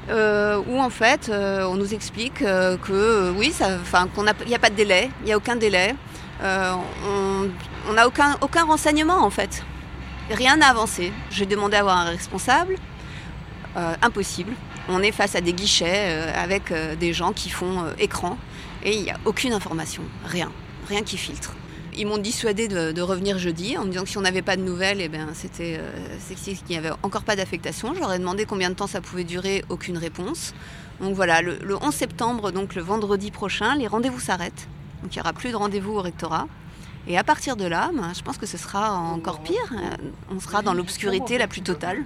Euh, 0.09 0.61
où 0.67 0.79
en 0.79 0.89
fait 0.89 1.27
euh, 1.27 1.65
on 1.65 1.75
nous 1.75 1.93
explique 1.93 2.41
euh, 2.41 2.77
que 2.77 3.29
oui, 3.31 3.53
qu'il 3.53 4.47
n'y 4.47 4.55
a 4.55 4.59
pas 4.59 4.69
de 4.69 4.75
délai, 4.75 5.09
il 5.19 5.25
n'y 5.25 5.33
a 5.33 5.37
aucun 5.37 5.57
délai, 5.57 5.95
on 6.41 7.93
n'a 7.93 8.07
aucun, 8.07 8.37
aucun 8.41 8.63
renseignement 8.63 9.21
en 9.21 9.29
fait. 9.29 9.65
Rien 10.29 10.57
n'a 10.57 10.67
avancé. 10.67 11.11
J'ai 11.29 11.45
demandé 11.45 11.75
à 11.75 11.81
avoir 11.81 11.97
un 11.97 12.05
responsable, 12.05 12.75
impossible. 14.01 14.53
On 14.87 15.01
est 15.01 15.11
face 15.11 15.35
à 15.35 15.41
des 15.41 15.53
guichets 15.53 16.31
avec 16.35 16.73
des 16.99 17.11
gens 17.11 17.33
qui 17.33 17.49
font 17.49 17.85
écran 17.97 18.37
et 18.83 18.95
il 18.95 19.03
n'y 19.03 19.11
a 19.11 19.17
aucune 19.25 19.51
information, 19.51 20.03
rien, 20.25 20.51
rien 20.87 21.01
qui 21.01 21.17
filtre. 21.17 21.56
Ils 21.97 22.05
m'ont 22.05 22.19
dissuadé 22.19 22.67
de, 22.67 23.01
revenir 23.01 23.39
jeudi 23.39 23.75
en 23.75 23.85
me 23.85 23.89
disant 23.89 24.03
que 24.03 24.09
si 24.09 24.17
on 24.17 24.21
n'avait 24.21 24.43
pas 24.43 24.55
de 24.55 24.61
nouvelles, 24.61 25.01
eh 25.01 25.07
ben, 25.07 25.29
c'était 25.33 25.79
euh, 25.79 26.35
qu'il 26.35 26.57
n'y 26.69 26.77
avait 26.77 26.91
encore 27.01 27.23
pas 27.23 27.35
d'affectation. 27.35 27.93
Je 27.95 27.99
leur 27.99 28.13
ai 28.13 28.19
demandé 28.19 28.45
combien 28.45 28.69
de 28.69 28.75
temps 28.75 28.85
ça 28.85 29.01
pouvait 29.01 29.23
durer, 29.23 29.65
aucune 29.69 29.97
réponse. 29.97 30.53
Donc 31.01 31.15
voilà, 31.15 31.41
le, 31.41 31.59
11 31.81 31.93
septembre, 31.93 32.51
donc 32.51 32.75
le 32.75 32.83
vendredi 32.83 33.31
prochain, 33.31 33.75
les 33.75 33.87
rendez-vous 33.87 34.19
s'arrêtent. 34.19 34.67
Donc 35.01 35.15
il 35.15 35.17
n'y 35.17 35.21
aura 35.21 35.33
plus 35.33 35.51
de 35.51 35.55
rendez-vous 35.55 35.93
au 35.93 36.01
rectorat. 36.01 36.47
Et 37.07 37.17
à 37.17 37.23
partir 37.23 37.55
de 37.55 37.65
là, 37.65 37.89
ben, 37.93 38.11
je 38.15 38.21
pense 38.21 38.37
que 38.37 38.45
ce 38.45 38.57
sera 38.57 38.93
encore 38.93 39.41
pire. 39.41 39.55
Euh, 39.73 39.95
on 40.29 40.39
sera 40.39 40.61
dans 40.61 40.73
l'obscurité 40.73 41.39
la 41.39 41.47
plus 41.47 41.61
totale. 41.61 42.03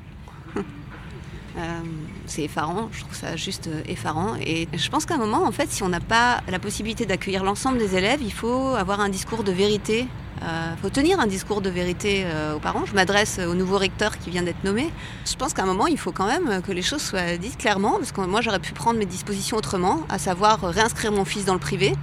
Euh, 1.57 1.81
c'est 2.27 2.43
effarant, 2.43 2.89
je 2.93 3.01
trouve 3.01 3.15
ça 3.15 3.35
juste 3.35 3.67
euh, 3.67 3.81
effarant. 3.85 4.35
Et 4.39 4.67
je 4.73 4.89
pense 4.89 5.05
qu'à 5.05 5.15
un 5.15 5.17
moment, 5.17 5.43
en 5.43 5.51
fait, 5.51 5.69
si 5.69 5.83
on 5.83 5.89
n'a 5.89 5.99
pas 5.99 6.41
la 6.49 6.59
possibilité 6.59 7.05
d'accueillir 7.05 7.43
l'ensemble 7.43 7.77
des 7.77 7.95
élèves, 7.95 8.19
il 8.21 8.31
faut 8.31 8.69
avoir 8.75 9.01
un 9.01 9.09
discours 9.09 9.43
de 9.43 9.51
vérité. 9.51 10.07
Il 10.41 10.47
euh, 10.47 10.75
faut 10.81 10.89
tenir 10.89 11.19
un 11.19 11.27
discours 11.27 11.61
de 11.61 11.69
vérité 11.69 12.25
aux 12.55 12.59
parents. 12.59 12.85
Je 12.85 12.93
m'adresse 12.93 13.39
au 13.39 13.53
nouveau 13.53 13.77
recteur 13.77 14.17
qui 14.17 14.29
vient 14.29 14.43
d'être 14.43 14.63
nommé. 14.63 14.89
Je 15.25 15.35
pense 15.35 15.53
qu'à 15.53 15.63
un 15.63 15.65
moment, 15.65 15.87
il 15.87 15.97
faut 15.97 16.11
quand 16.11 16.25
même 16.25 16.61
que 16.61 16.71
les 16.71 16.81
choses 16.81 17.01
soient 17.01 17.37
dites 17.37 17.57
clairement, 17.57 17.97
parce 17.97 18.11
que 18.11 18.21
moi, 18.21 18.41
j'aurais 18.41 18.59
pu 18.59 18.71
prendre 18.73 18.97
mes 18.97 19.05
dispositions 19.05 19.57
autrement, 19.57 20.01
à 20.09 20.17
savoir 20.17 20.61
réinscrire 20.61 21.11
mon 21.11 21.25
fils 21.25 21.45
dans 21.45 21.53
le 21.53 21.59
privé. 21.59 21.93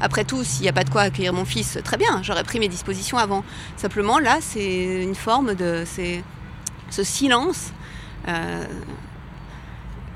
Après 0.00 0.24
tout, 0.24 0.42
s'il 0.42 0.62
n'y 0.62 0.68
a 0.68 0.72
pas 0.72 0.84
de 0.84 0.90
quoi 0.90 1.02
accueillir 1.02 1.32
mon 1.32 1.44
fils, 1.44 1.78
très 1.84 1.96
bien, 1.96 2.22
j'aurais 2.22 2.44
pris 2.44 2.60
mes 2.60 2.68
dispositions 2.68 3.18
avant. 3.18 3.44
Simplement, 3.76 4.18
là, 4.18 4.38
c'est 4.40 5.02
une 5.02 5.14
forme 5.14 5.54
de... 5.54 5.84
ce 5.84 7.02
silence 7.02 7.72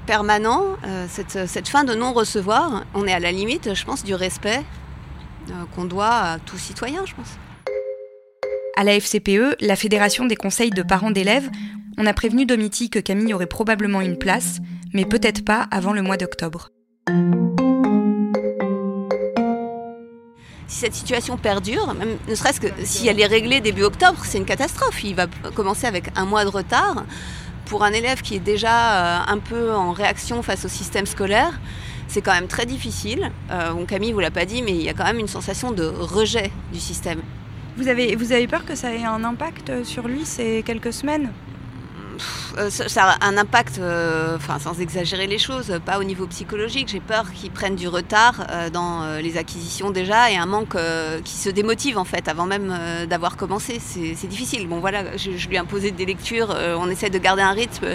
permanent, 0.07 0.63
euh, 0.87 1.07
cette, 1.09 1.69
fin 1.69 1.85
de 1.85 1.95
non-recevoir, 1.95 2.85
on 2.95 3.07
est 3.07 3.13
à 3.13 3.21
la 3.21 3.33
limite, 3.33 3.75
je 3.75 3.85
pense, 3.85 4.05
du 4.05 4.15
respect 4.15 4.63
euh, 5.51 5.53
qu'on 5.75 5.85
doit 5.85 6.15
à 6.15 6.39
tout 6.39 6.57
citoyen, 6.57 7.05
je 7.05 7.15
pense. 7.15 7.39
À 8.77 8.85
la 8.85 8.99
FCPE, 8.99 9.57
la 9.61 9.77
Fédération 9.77 10.25
des 10.25 10.37
conseils 10.37 10.71
de 10.71 10.83
parents 10.83 11.11
d'élèves, 11.11 11.51
on 11.99 12.07
a 12.07 12.13
prévenu 12.15 12.47
Domiti 12.47 12.89
que 12.89 12.99
Camille 12.99 13.35
aurait 13.35 13.47
probablement 13.47 14.01
une 14.01 14.19
place, 14.19 14.59
mais 14.95 15.05
peut-être 15.05 15.45
pas 15.45 15.67
avant 15.71 15.93
le 15.93 16.03
mois 16.03 16.17
d'octobre. 16.17 16.71
Si 20.69 20.81
cette 20.81 20.95
situation 20.95 21.37
perdure, 21.37 21.95
même 21.95 22.17
ne 22.29 22.35
serait-ce 22.35 22.61
que 22.61 22.67
si 22.85 23.09
elle 23.09 23.21
est 23.21 23.27
réglée 23.27 23.61
début 23.61 23.85
octobre, 23.85 24.21
c'est 24.25 24.39
une 24.39 24.45
catastrophe. 24.45 25.05
Il 25.05 25.15
va 25.15 25.27
commencer 25.55 25.87
avec 25.87 26.11
un 26.17 26.27
mois 26.27 26.45
de 26.45 26.51
retard 26.51 27.05
pour 27.67 27.85
un 27.85 27.93
élève 27.93 28.23
qui 28.23 28.37
est 28.37 28.41
déjà 28.41 29.21
euh, 29.21 29.33
un 29.33 29.39
peu 29.39 29.73
en 29.73 29.93
réaction 29.93 30.43
face 30.43 30.65
au 30.65 30.69
système 30.69 31.07
scolaire, 31.07 31.61
c'est 32.09 32.23
quand 32.23 32.33
même 32.33 32.47
très 32.47 32.67
difficile. 32.67 33.31
Euh, 33.51 33.85
Camille 33.87 34.13
vous 34.13 34.21
l'a 34.21 34.31
pas 34.31 34.45
dit, 34.45 34.63
mais 34.63 34.73
il 34.73 34.83
y 34.83 34.89
a 34.89 34.95
quand 34.95 35.05
même 35.05 35.19
une 35.19 35.29
sensation 35.29 35.73
de 35.73 35.85
rejet 35.85 36.51
du 36.73 36.81
système. 36.81 37.21
Vous 37.77 37.89
avez 37.89 38.47
peur 38.47 38.65
que 38.65 38.75
ça 38.75 38.93
ait 38.93 39.05
un 39.05 39.23
impact 39.23 39.85
sur 39.85 40.09
lui 40.09 40.25
ces 40.25 40.63
quelques 40.65 40.93
semaines? 40.93 41.31
Euh, 42.59 42.71
ça, 42.71 43.05
a 43.05 43.27
un 43.27 43.37
impact, 43.37 43.79
euh, 43.79 44.39
sans 44.61 44.81
exagérer 44.81 45.27
les 45.27 45.39
choses, 45.39 45.79
pas 45.85 45.99
au 45.99 46.05
niveau 46.05 46.27
psychologique. 46.27 46.89
J'ai 46.89 47.01
peur 47.01 47.31
qu'il 47.33 47.51
prenne 47.51 47.77
du 47.77 47.89
retard 47.89 48.47
euh, 48.51 48.71
dans 48.71 49.17
les 49.21 49.37
acquisitions 49.37 49.91
déjà 49.91 50.31
et 50.31 50.37
un 50.37 50.47
manque 50.47 50.77
qui 51.25 51.35
se 51.35 51.51
démotive 51.51 51.99
en 51.99 52.05
fait 52.05 52.29
avant 52.29 52.47
même 52.47 53.07
d'avoir 53.09 53.37
commencé. 53.37 53.81
C'est 53.81 54.27
difficile. 54.27 54.69
Bon 54.69 54.81
voilà, 54.81 55.17
je, 55.17 55.31
lui 55.31 55.57
ai 55.57 55.59
imposé 55.59 55.91
des 55.91 56.07
lectures, 56.07 56.55
on 56.79 56.89
essaie 56.91 57.11
de 57.11 57.19
garder 57.19 57.43
un 57.43 57.53
rythme. 57.53 57.87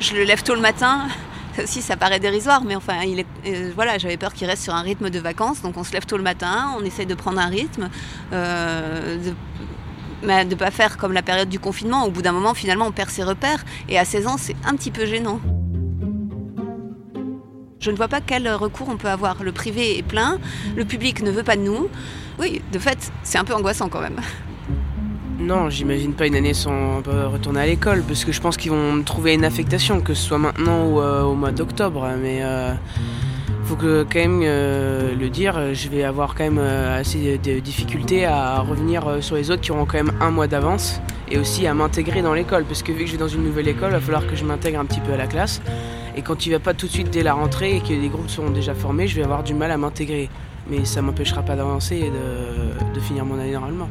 Je 0.00 0.14
le 0.14 0.24
lève 0.24 0.42
tôt 0.42 0.54
le 0.54 0.60
matin. 0.60 1.08
aussi, 1.62 1.80
ça 1.82 1.96
paraît 1.96 2.20
dérisoire, 2.20 2.62
mais 2.64 2.76
enfin, 2.76 3.02
il 3.06 3.20
est, 3.20 3.72
voilà, 3.74 3.98
j'avais 3.98 4.16
peur 4.16 4.34
qu'il 4.34 4.46
reste 4.46 4.64
sur 4.64 4.74
un 4.74 4.82
rythme 4.82 5.10
de 5.10 5.18
vacances. 5.18 5.62
Donc, 5.62 5.76
on 5.76 5.84
se 5.84 5.92
lève 5.92 6.04
tôt 6.04 6.16
le 6.16 6.22
matin, 6.22 6.74
on 6.78 6.84
essaye 6.84 7.06
de 7.06 7.14
prendre 7.14 7.40
un 7.40 7.46
rythme, 7.46 7.88
mais 10.22 10.44
de 10.44 10.50
ne 10.50 10.54
pas 10.54 10.70
faire 10.70 10.96
comme 10.96 11.12
la 11.12 11.22
période 11.22 11.48
du 11.48 11.58
confinement. 11.58 12.04
Au 12.04 12.10
bout 12.10 12.22
d'un 12.22 12.32
moment, 12.32 12.54
finalement, 12.54 12.86
on 12.86 12.92
perd 12.92 13.10
ses 13.10 13.24
repères. 13.24 13.64
Et 13.88 13.98
à 13.98 14.04
16 14.04 14.26
ans, 14.26 14.36
c'est 14.38 14.56
un 14.64 14.74
petit 14.74 14.90
peu 14.90 15.06
gênant. 15.06 15.40
Je 17.78 17.90
ne 17.90 17.96
vois 17.96 18.08
pas 18.08 18.20
quel 18.20 18.48
recours 18.48 18.88
on 18.90 18.96
peut 18.96 19.08
avoir. 19.08 19.42
Le 19.42 19.52
privé 19.52 19.98
est 19.98 20.02
plein, 20.02 20.38
le 20.76 20.84
public 20.84 21.22
ne 21.22 21.30
veut 21.30 21.42
pas 21.42 21.56
de 21.56 21.62
nous. 21.62 21.88
Oui, 22.38 22.60
de 22.72 22.78
fait, 22.78 23.12
c'est 23.22 23.38
un 23.38 23.44
peu 23.44 23.54
angoissant 23.54 23.88
quand 23.88 24.00
même. 24.00 24.20
Non, 25.38 25.68
j'imagine 25.68 26.14
pas 26.14 26.26
une 26.26 26.34
année 26.34 26.54
sans 26.54 27.02
retourner 27.02 27.60
à 27.60 27.66
l'école, 27.66 28.02
parce 28.02 28.24
que 28.24 28.32
je 28.32 28.40
pense 28.40 28.56
qu'ils 28.56 28.70
vont 28.70 29.02
trouver 29.02 29.34
une 29.34 29.44
affectation, 29.44 30.00
que 30.00 30.14
ce 30.14 30.26
soit 30.26 30.38
maintenant 30.38 30.86
ou 30.86 31.00
euh, 31.00 31.22
au 31.22 31.34
mois 31.34 31.52
d'octobre. 31.52 32.08
Mais 32.20 32.40
euh, 32.42 32.72
faut 33.66 33.76
que 33.76 34.04
quand 34.04 34.20
même 34.20 34.42
euh, 34.44 35.14
le 35.14 35.28
dire, 35.28 35.74
je 35.74 35.88
vais 35.88 36.04
avoir 36.04 36.34
quand 36.34 36.44
même 36.44 36.58
assez 36.58 37.38
de 37.38 37.58
difficultés 37.58 38.24
à 38.24 38.60
revenir 38.60 39.18
sur 39.20 39.36
les 39.36 39.50
autres 39.50 39.62
qui 39.62 39.72
auront 39.72 39.86
quand 39.86 40.02
même 40.02 40.12
un 40.20 40.30
mois 40.30 40.46
d'avance, 40.46 41.00
et 41.28 41.38
aussi 41.38 41.66
à 41.66 41.74
m'intégrer 41.74 42.22
dans 42.22 42.32
l'école, 42.32 42.64
parce 42.64 42.82
que 42.82 42.92
vu 42.92 43.00
que 43.00 43.06
je 43.06 43.12
vais 43.12 43.18
dans 43.18 43.28
une 43.28 43.42
nouvelle 43.42 43.68
école, 43.68 43.90
il 43.90 43.94
va 43.94 44.00
falloir 44.00 44.26
que 44.26 44.36
je 44.36 44.44
m'intègre 44.44 44.78
un 44.78 44.84
petit 44.84 45.00
peu 45.00 45.12
à 45.12 45.16
la 45.16 45.26
classe. 45.26 45.60
Et 46.16 46.22
quand 46.22 46.46
il 46.46 46.52
va 46.52 46.60
pas 46.60 46.74
tout 46.74 46.86
de 46.86 46.92
suite 46.92 47.10
dès 47.10 47.22
la 47.22 47.34
rentrée 47.34 47.76
et 47.76 47.80
que 47.80 47.88
les 47.88 48.08
groupes 48.08 48.30
seront 48.30 48.50
déjà 48.50 48.74
formés, 48.74 49.08
je 49.08 49.16
vais 49.16 49.24
avoir 49.24 49.42
du 49.42 49.52
mal 49.52 49.70
à 49.70 49.76
m'intégrer. 49.76 50.30
Mais 50.70 50.84
ça 50.84 51.02
m'empêchera 51.02 51.42
pas 51.42 51.56
d'avancer 51.56 51.96
et 51.96 52.10
de, 52.10 52.94
de 52.94 53.00
finir 53.00 53.24
mon 53.24 53.38
année 53.38 53.52
normalement. 53.52 53.88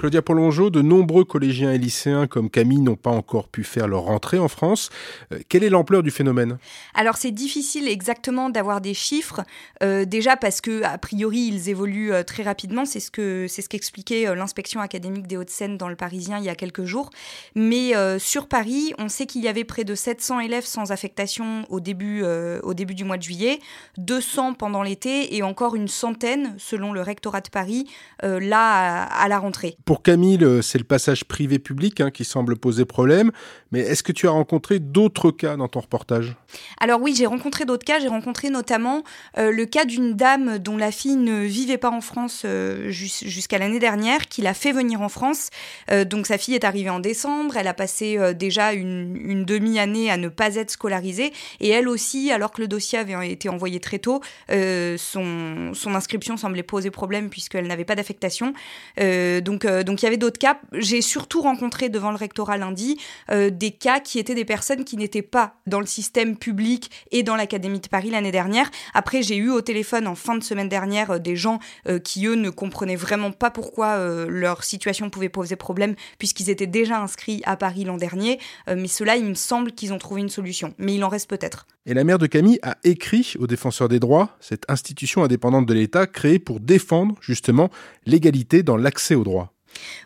Claudia 0.00 0.22
Polongeau, 0.22 0.70
de 0.70 0.80
nombreux 0.80 1.24
collégiens 1.24 1.72
et 1.72 1.76
lycéens 1.76 2.26
comme 2.26 2.48
Camille 2.48 2.80
n'ont 2.80 2.96
pas 2.96 3.10
encore 3.10 3.48
pu 3.48 3.64
faire 3.64 3.86
leur 3.86 4.04
rentrée 4.04 4.38
en 4.38 4.48
France. 4.48 4.88
Euh, 5.30 5.40
quelle 5.50 5.62
est 5.62 5.68
l'ampleur 5.68 6.02
du 6.02 6.10
phénomène? 6.10 6.56
Alors 6.94 7.18
c'est 7.18 7.32
difficile 7.32 7.86
exactement 7.86 8.48
d'avoir 8.48 8.80
des 8.80 8.94
chiffres, 8.94 9.42
euh, 9.82 10.06
déjà 10.06 10.38
parce 10.38 10.62
que 10.62 10.82
a 10.84 10.96
priori 10.96 11.40
ils 11.52 11.68
évoluent 11.68 12.14
euh, 12.14 12.22
très 12.22 12.42
rapidement, 12.42 12.86
c'est 12.86 12.98
ce 12.98 13.10
que 13.10 13.46
qu'expliquait 13.68 14.34
l'inspection 14.34 14.80
académique 14.80 15.26
des 15.26 15.36
Hauts-de-Seine 15.36 15.76
dans 15.76 15.90
le 15.90 15.96
Parisien 15.96 16.38
il 16.38 16.44
y 16.44 16.48
a 16.48 16.54
quelques 16.54 16.84
jours. 16.84 17.10
Mais 17.54 17.92
sur 18.18 18.48
Paris, 18.48 18.94
on 18.98 19.10
sait 19.10 19.26
qu'il 19.26 19.42
y 19.42 19.48
avait 19.48 19.64
près 19.64 19.84
de 19.84 19.94
700 19.94 20.40
élèves 20.40 20.64
sans 20.64 20.92
affectation 20.92 21.66
au 21.68 21.78
début 21.78 22.24
au 22.62 22.72
début 22.72 22.94
du 22.94 23.04
mois 23.04 23.18
de 23.18 23.22
juillet, 23.22 23.58
200 23.98 24.54
pendant 24.54 24.82
l'été 24.82 25.36
et 25.36 25.42
encore 25.42 25.76
une 25.76 25.88
centaine 25.88 26.54
selon 26.56 26.92
le 26.92 27.02
rectorat 27.02 27.42
de 27.42 27.50
Paris 27.50 27.86
là 28.22 29.02
à 29.04 29.28
la 29.28 29.38
rentrée. 29.38 29.76
Pour 29.90 30.02
Camille, 30.02 30.46
c'est 30.62 30.78
le 30.78 30.84
passage 30.84 31.24
privé-public 31.24 32.00
hein, 32.00 32.12
qui 32.12 32.24
semble 32.24 32.56
poser 32.56 32.84
problème. 32.84 33.32
Mais 33.72 33.80
est-ce 33.80 34.04
que 34.04 34.12
tu 34.12 34.28
as 34.28 34.30
rencontré 34.30 34.78
d'autres 34.78 35.32
cas 35.32 35.56
dans 35.56 35.66
ton 35.66 35.80
reportage? 35.80 36.36
Alors 36.80 37.00
oui, 37.00 37.12
j'ai 37.16 37.26
rencontré 37.26 37.64
d'autres 37.64 37.84
cas. 37.84 37.98
J'ai 37.98 38.06
rencontré 38.06 38.50
notamment 38.50 39.02
euh, 39.36 39.50
le 39.50 39.66
cas 39.66 39.84
d'une 39.84 40.14
dame 40.14 40.58
dont 40.58 40.76
la 40.76 40.92
fille 40.92 41.16
ne 41.16 41.40
vivait 41.40 41.76
pas 41.76 41.90
en 41.90 42.00
France 42.00 42.42
euh, 42.44 42.88
jusqu'à 42.90 43.58
l'année 43.58 43.80
dernière, 43.80 44.28
qui 44.28 44.42
l'a 44.42 44.54
fait 44.54 44.70
venir 44.70 45.02
en 45.02 45.08
France. 45.08 45.50
Euh, 45.90 46.04
donc 46.04 46.28
sa 46.28 46.38
fille 46.38 46.54
est 46.54 46.62
arrivée 46.62 46.90
en 46.90 47.00
décembre. 47.00 47.56
Elle 47.56 47.66
a 47.66 47.74
passé 47.74 48.16
déjà 48.34 48.72
une, 48.72 49.16
une 49.16 49.44
demi-année 49.44 50.08
à 50.08 50.16
ne 50.16 50.28
pas 50.28 50.54
être 50.54 50.70
scolarisée. 50.70 51.32
Et 51.58 51.68
elle 51.70 51.88
aussi, 51.88 52.30
alors 52.30 52.52
que 52.52 52.60
le 52.60 52.68
dossier 52.68 52.96
avait 52.96 53.28
été 53.28 53.48
envoyé 53.48 53.80
très 53.80 53.98
tôt, 53.98 54.20
son, 54.48 55.72
son 55.74 55.94
inscription 55.96 56.36
semblait 56.36 56.62
poser 56.62 56.92
problème 56.92 57.28
puisqu'elle 57.28 57.66
n'avait 57.66 57.84
pas 57.84 57.96
d'affectation. 57.96 58.52
donc 58.96 59.66
euh, 59.80 59.84
donc 59.84 60.02
il 60.02 60.04
y 60.04 60.08
avait 60.08 60.16
d'autres 60.16 60.38
cas. 60.38 60.60
J'ai 60.72 61.02
surtout 61.02 61.42
rencontré 61.42 61.88
devant 61.88 62.10
le 62.10 62.16
rectorat 62.16 62.56
lundi 62.56 62.98
euh, 63.30 63.50
des 63.50 63.70
cas 63.70 64.00
qui 64.00 64.18
étaient 64.18 64.34
des 64.34 64.44
personnes 64.44 64.84
qui 64.84 64.96
n'étaient 64.96 65.22
pas 65.22 65.54
dans 65.66 65.80
le 65.80 65.86
système 65.86 66.36
public 66.36 66.90
et 67.10 67.22
dans 67.22 67.36
l'Académie 67.36 67.80
de 67.80 67.88
Paris 67.88 68.10
l'année 68.10 68.32
dernière. 68.32 68.70
Après, 68.94 69.22
j'ai 69.22 69.36
eu 69.36 69.50
au 69.50 69.60
téléphone 69.60 70.06
en 70.06 70.14
fin 70.14 70.36
de 70.36 70.42
semaine 70.42 70.68
dernière 70.68 71.12
euh, 71.12 71.18
des 71.18 71.36
gens 71.36 71.58
qui, 72.04 72.26
eux, 72.26 72.34
ne 72.34 72.50
comprenaient 72.50 72.96
vraiment 72.96 73.32
pas 73.32 73.50
pourquoi 73.50 73.98
leur 74.26 74.64
situation 74.64 75.10
pouvait 75.10 75.28
poser 75.28 75.56
problème 75.56 75.94
puisqu'ils 76.18 76.50
étaient 76.50 76.66
déjà 76.66 77.00
inscrits 77.00 77.42
à 77.44 77.56
Paris 77.56 77.84
l'an 77.84 77.96
dernier. 77.96 78.38
mais 78.68 78.88
cela, 78.88 79.16
il 79.16 79.24
me 79.24 79.34
semble 79.34 79.72
qu'ils 79.72 79.92
ont 79.92 79.98
trouvé 79.98 80.20
une 80.20 80.28
solution. 80.28 80.74
Mais 80.78 80.94
il 80.94 81.04
en 81.04 81.08
reste 81.08 81.28
peut-être. 81.28 81.66
Et 81.86 81.94
la 81.94 82.04
mère 82.04 82.18
de 82.18 82.26
Camille 82.26 82.58
a 82.62 82.76
écrit 82.84 83.34
au 83.38 83.46
Défenseur 83.46 83.88
des 83.88 83.98
droits, 83.98 84.36
cette 84.40 84.70
institution 84.70 85.24
indépendante 85.24 85.66
de 85.66 85.74
l'État 85.74 86.06
créée 86.06 86.38
pour 86.38 86.60
défendre 86.60 87.16
justement 87.20 87.70
l'égalité 88.06 88.62
dans 88.62 88.76
l'accès 88.76 89.14
aux 89.14 89.24
droits. 89.24 89.52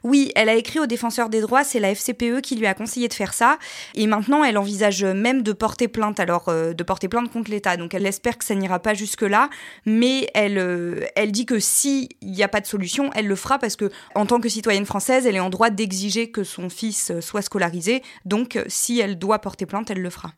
Oui, 0.03 0.33
elle 0.35 0.48
a 0.48 0.55
écrit 0.55 0.79
au 0.79 0.87
défenseur 0.87 1.29
des 1.29 1.40
droits, 1.40 1.64
c'est 1.64 1.81
la 1.81 1.94
FCPE 1.94 2.40
qui 2.42 2.57
lui 2.57 2.66
a 2.66 2.74
conseillé 2.74 3.09
de 3.09 3.14
faire 3.14 3.35
ça. 3.35 3.59
Et 3.94 4.07
maintenant, 4.07 4.44
elle 4.44 4.59
envisage 4.59 5.05
même 5.05 5.42
de 5.42 5.53
porter 5.53 5.88
plainte, 5.88 6.20
alors 6.20 6.48
euh, 6.48 6.72
de 6.72 6.83
porter 6.83 7.09
plainte 7.09 7.33
contre 7.33 7.50
l'État. 7.50 7.77
Donc 7.77 7.94
elle 7.94 8.07
espère 8.07 8.38
que 8.38 8.44
ça 8.44 8.55
n'ira 8.55 8.79
pas 8.79 8.94
jusque-là. 8.94 9.50
Mais 9.87 10.29
elle, 10.35 10.59
euh, 10.59 11.05
elle 11.16 11.33
dit 11.33 11.46
que 11.46 11.59
s'il 11.59 12.09
n'y 12.22 12.42
a 12.42 12.48
pas 12.48 12.61
de 12.61 12.66
solution, 12.66 13.11
elle 13.14 13.27
le 13.27 13.37
fera 13.37 13.59
parce 13.59 13.77
que, 13.77 13.90
en 14.14 14.27
tant 14.27 14.40
que 14.40 14.48
citoyenne 14.48 14.87
française, 14.87 15.27
elle 15.27 15.37
est 15.37 15.40
en 15.40 15.50
droit 15.50 15.70
d'exiger 15.70 16.31
que 16.31 16.44
son 16.44 16.68
fils 16.68 17.12
soit 17.20 17.42
scolarisé. 17.42 18.03
Donc 18.24 18.59
si 18.68 19.00
elle 19.00 19.18
doit 19.18 19.38
porter 19.38 19.66
plainte, 19.66 19.90
elle 19.90 20.00
le 20.00 20.11
fera. 20.11 20.33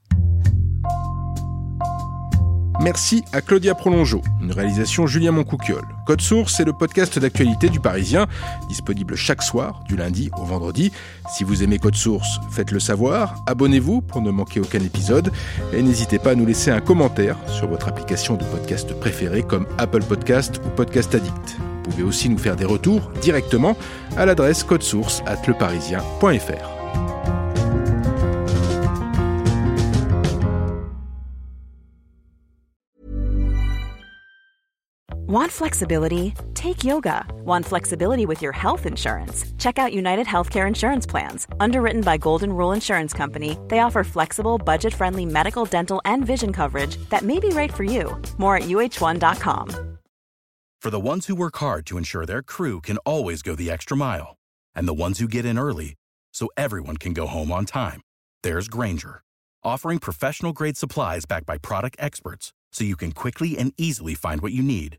Merci 2.80 3.24
à 3.32 3.40
Claudia 3.40 3.74
Prolongeau, 3.74 4.20
une 4.40 4.52
réalisation 4.52 5.06
Julien 5.06 5.32
Moncouquiol. 5.32 5.82
Code 6.06 6.20
Source, 6.20 6.54
c'est 6.56 6.64
le 6.64 6.74
podcast 6.74 7.18
d'actualité 7.18 7.68
du 7.68 7.80
Parisien, 7.80 8.26
disponible 8.68 9.16
chaque 9.16 9.42
soir, 9.42 9.80
du 9.88 9.96
lundi 9.96 10.30
au 10.38 10.44
vendredi. 10.44 10.92
Si 11.34 11.42
vous 11.42 11.62
aimez 11.62 11.78
Code 11.78 11.96
Source, 11.96 12.38
faites-le 12.50 12.78
savoir, 12.78 13.34
abonnez-vous 13.46 14.02
pour 14.02 14.20
ne 14.20 14.30
manquer 14.30 14.60
aucun 14.60 14.80
épisode, 14.80 15.32
et 15.72 15.82
n'hésitez 15.82 16.18
pas 16.18 16.32
à 16.32 16.34
nous 16.34 16.46
laisser 16.46 16.70
un 16.70 16.80
commentaire 16.80 17.36
sur 17.48 17.66
votre 17.66 17.88
application 17.88 18.34
de 18.34 18.44
podcast 18.44 18.92
préférée 19.00 19.42
comme 19.42 19.66
Apple 19.78 20.02
Podcast 20.02 20.60
ou 20.64 20.68
Podcast 20.68 21.14
Addict. 21.14 21.56
Vous 21.58 21.90
pouvez 21.90 22.02
aussi 22.02 22.28
nous 22.28 22.38
faire 22.38 22.56
des 22.56 22.66
retours 22.66 23.10
directement 23.22 23.76
à 24.16 24.26
l'adresse 24.26 24.64
codesource 24.64 25.22
at 25.26 25.46
leparisien.fr. 25.46 26.75
Want 35.28 35.50
flexibility? 35.50 36.34
Take 36.54 36.84
yoga. 36.84 37.26
Want 37.44 37.66
flexibility 37.66 38.26
with 38.26 38.40
your 38.40 38.52
health 38.52 38.86
insurance? 38.86 39.44
Check 39.58 39.76
out 39.76 39.92
United 39.92 40.24
Healthcare 40.24 40.68
Insurance 40.68 41.04
Plans. 41.04 41.48
Underwritten 41.58 42.02
by 42.02 42.16
Golden 42.16 42.52
Rule 42.52 42.70
Insurance 42.70 43.12
Company, 43.12 43.58
they 43.66 43.80
offer 43.80 44.04
flexible, 44.04 44.56
budget 44.56 44.94
friendly 44.94 45.26
medical, 45.26 45.64
dental, 45.64 46.00
and 46.04 46.24
vision 46.24 46.52
coverage 46.52 46.96
that 47.08 47.22
may 47.22 47.40
be 47.40 47.48
right 47.48 47.74
for 47.74 47.82
you. 47.82 48.16
More 48.38 48.58
at 48.58 48.68
uh1.com. 48.68 49.98
For 50.80 50.90
the 50.90 51.00
ones 51.00 51.26
who 51.26 51.34
work 51.34 51.56
hard 51.56 51.86
to 51.86 51.98
ensure 51.98 52.24
their 52.24 52.42
crew 52.42 52.80
can 52.80 52.98
always 52.98 53.42
go 53.42 53.56
the 53.56 53.68
extra 53.68 53.96
mile, 53.96 54.36
and 54.76 54.86
the 54.86 54.94
ones 54.94 55.18
who 55.18 55.26
get 55.26 55.44
in 55.44 55.58
early 55.58 55.94
so 56.32 56.48
everyone 56.56 56.98
can 56.98 57.12
go 57.12 57.26
home 57.26 57.50
on 57.50 57.64
time, 57.64 58.00
there's 58.44 58.68
Granger, 58.68 59.22
offering 59.64 59.98
professional 59.98 60.52
grade 60.52 60.76
supplies 60.76 61.24
backed 61.24 61.46
by 61.46 61.58
product 61.58 61.96
experts 61.98 62.52
so 62.70 62.84
you 62.84 62.94
can 62.94 63.10
quickly 63.10 63.58
and 63.58 63.72
easily 63.76 64.14
find 64.14 64.40
what 64.40 64.52
you 64.52 64.62
need. 64.62 64.98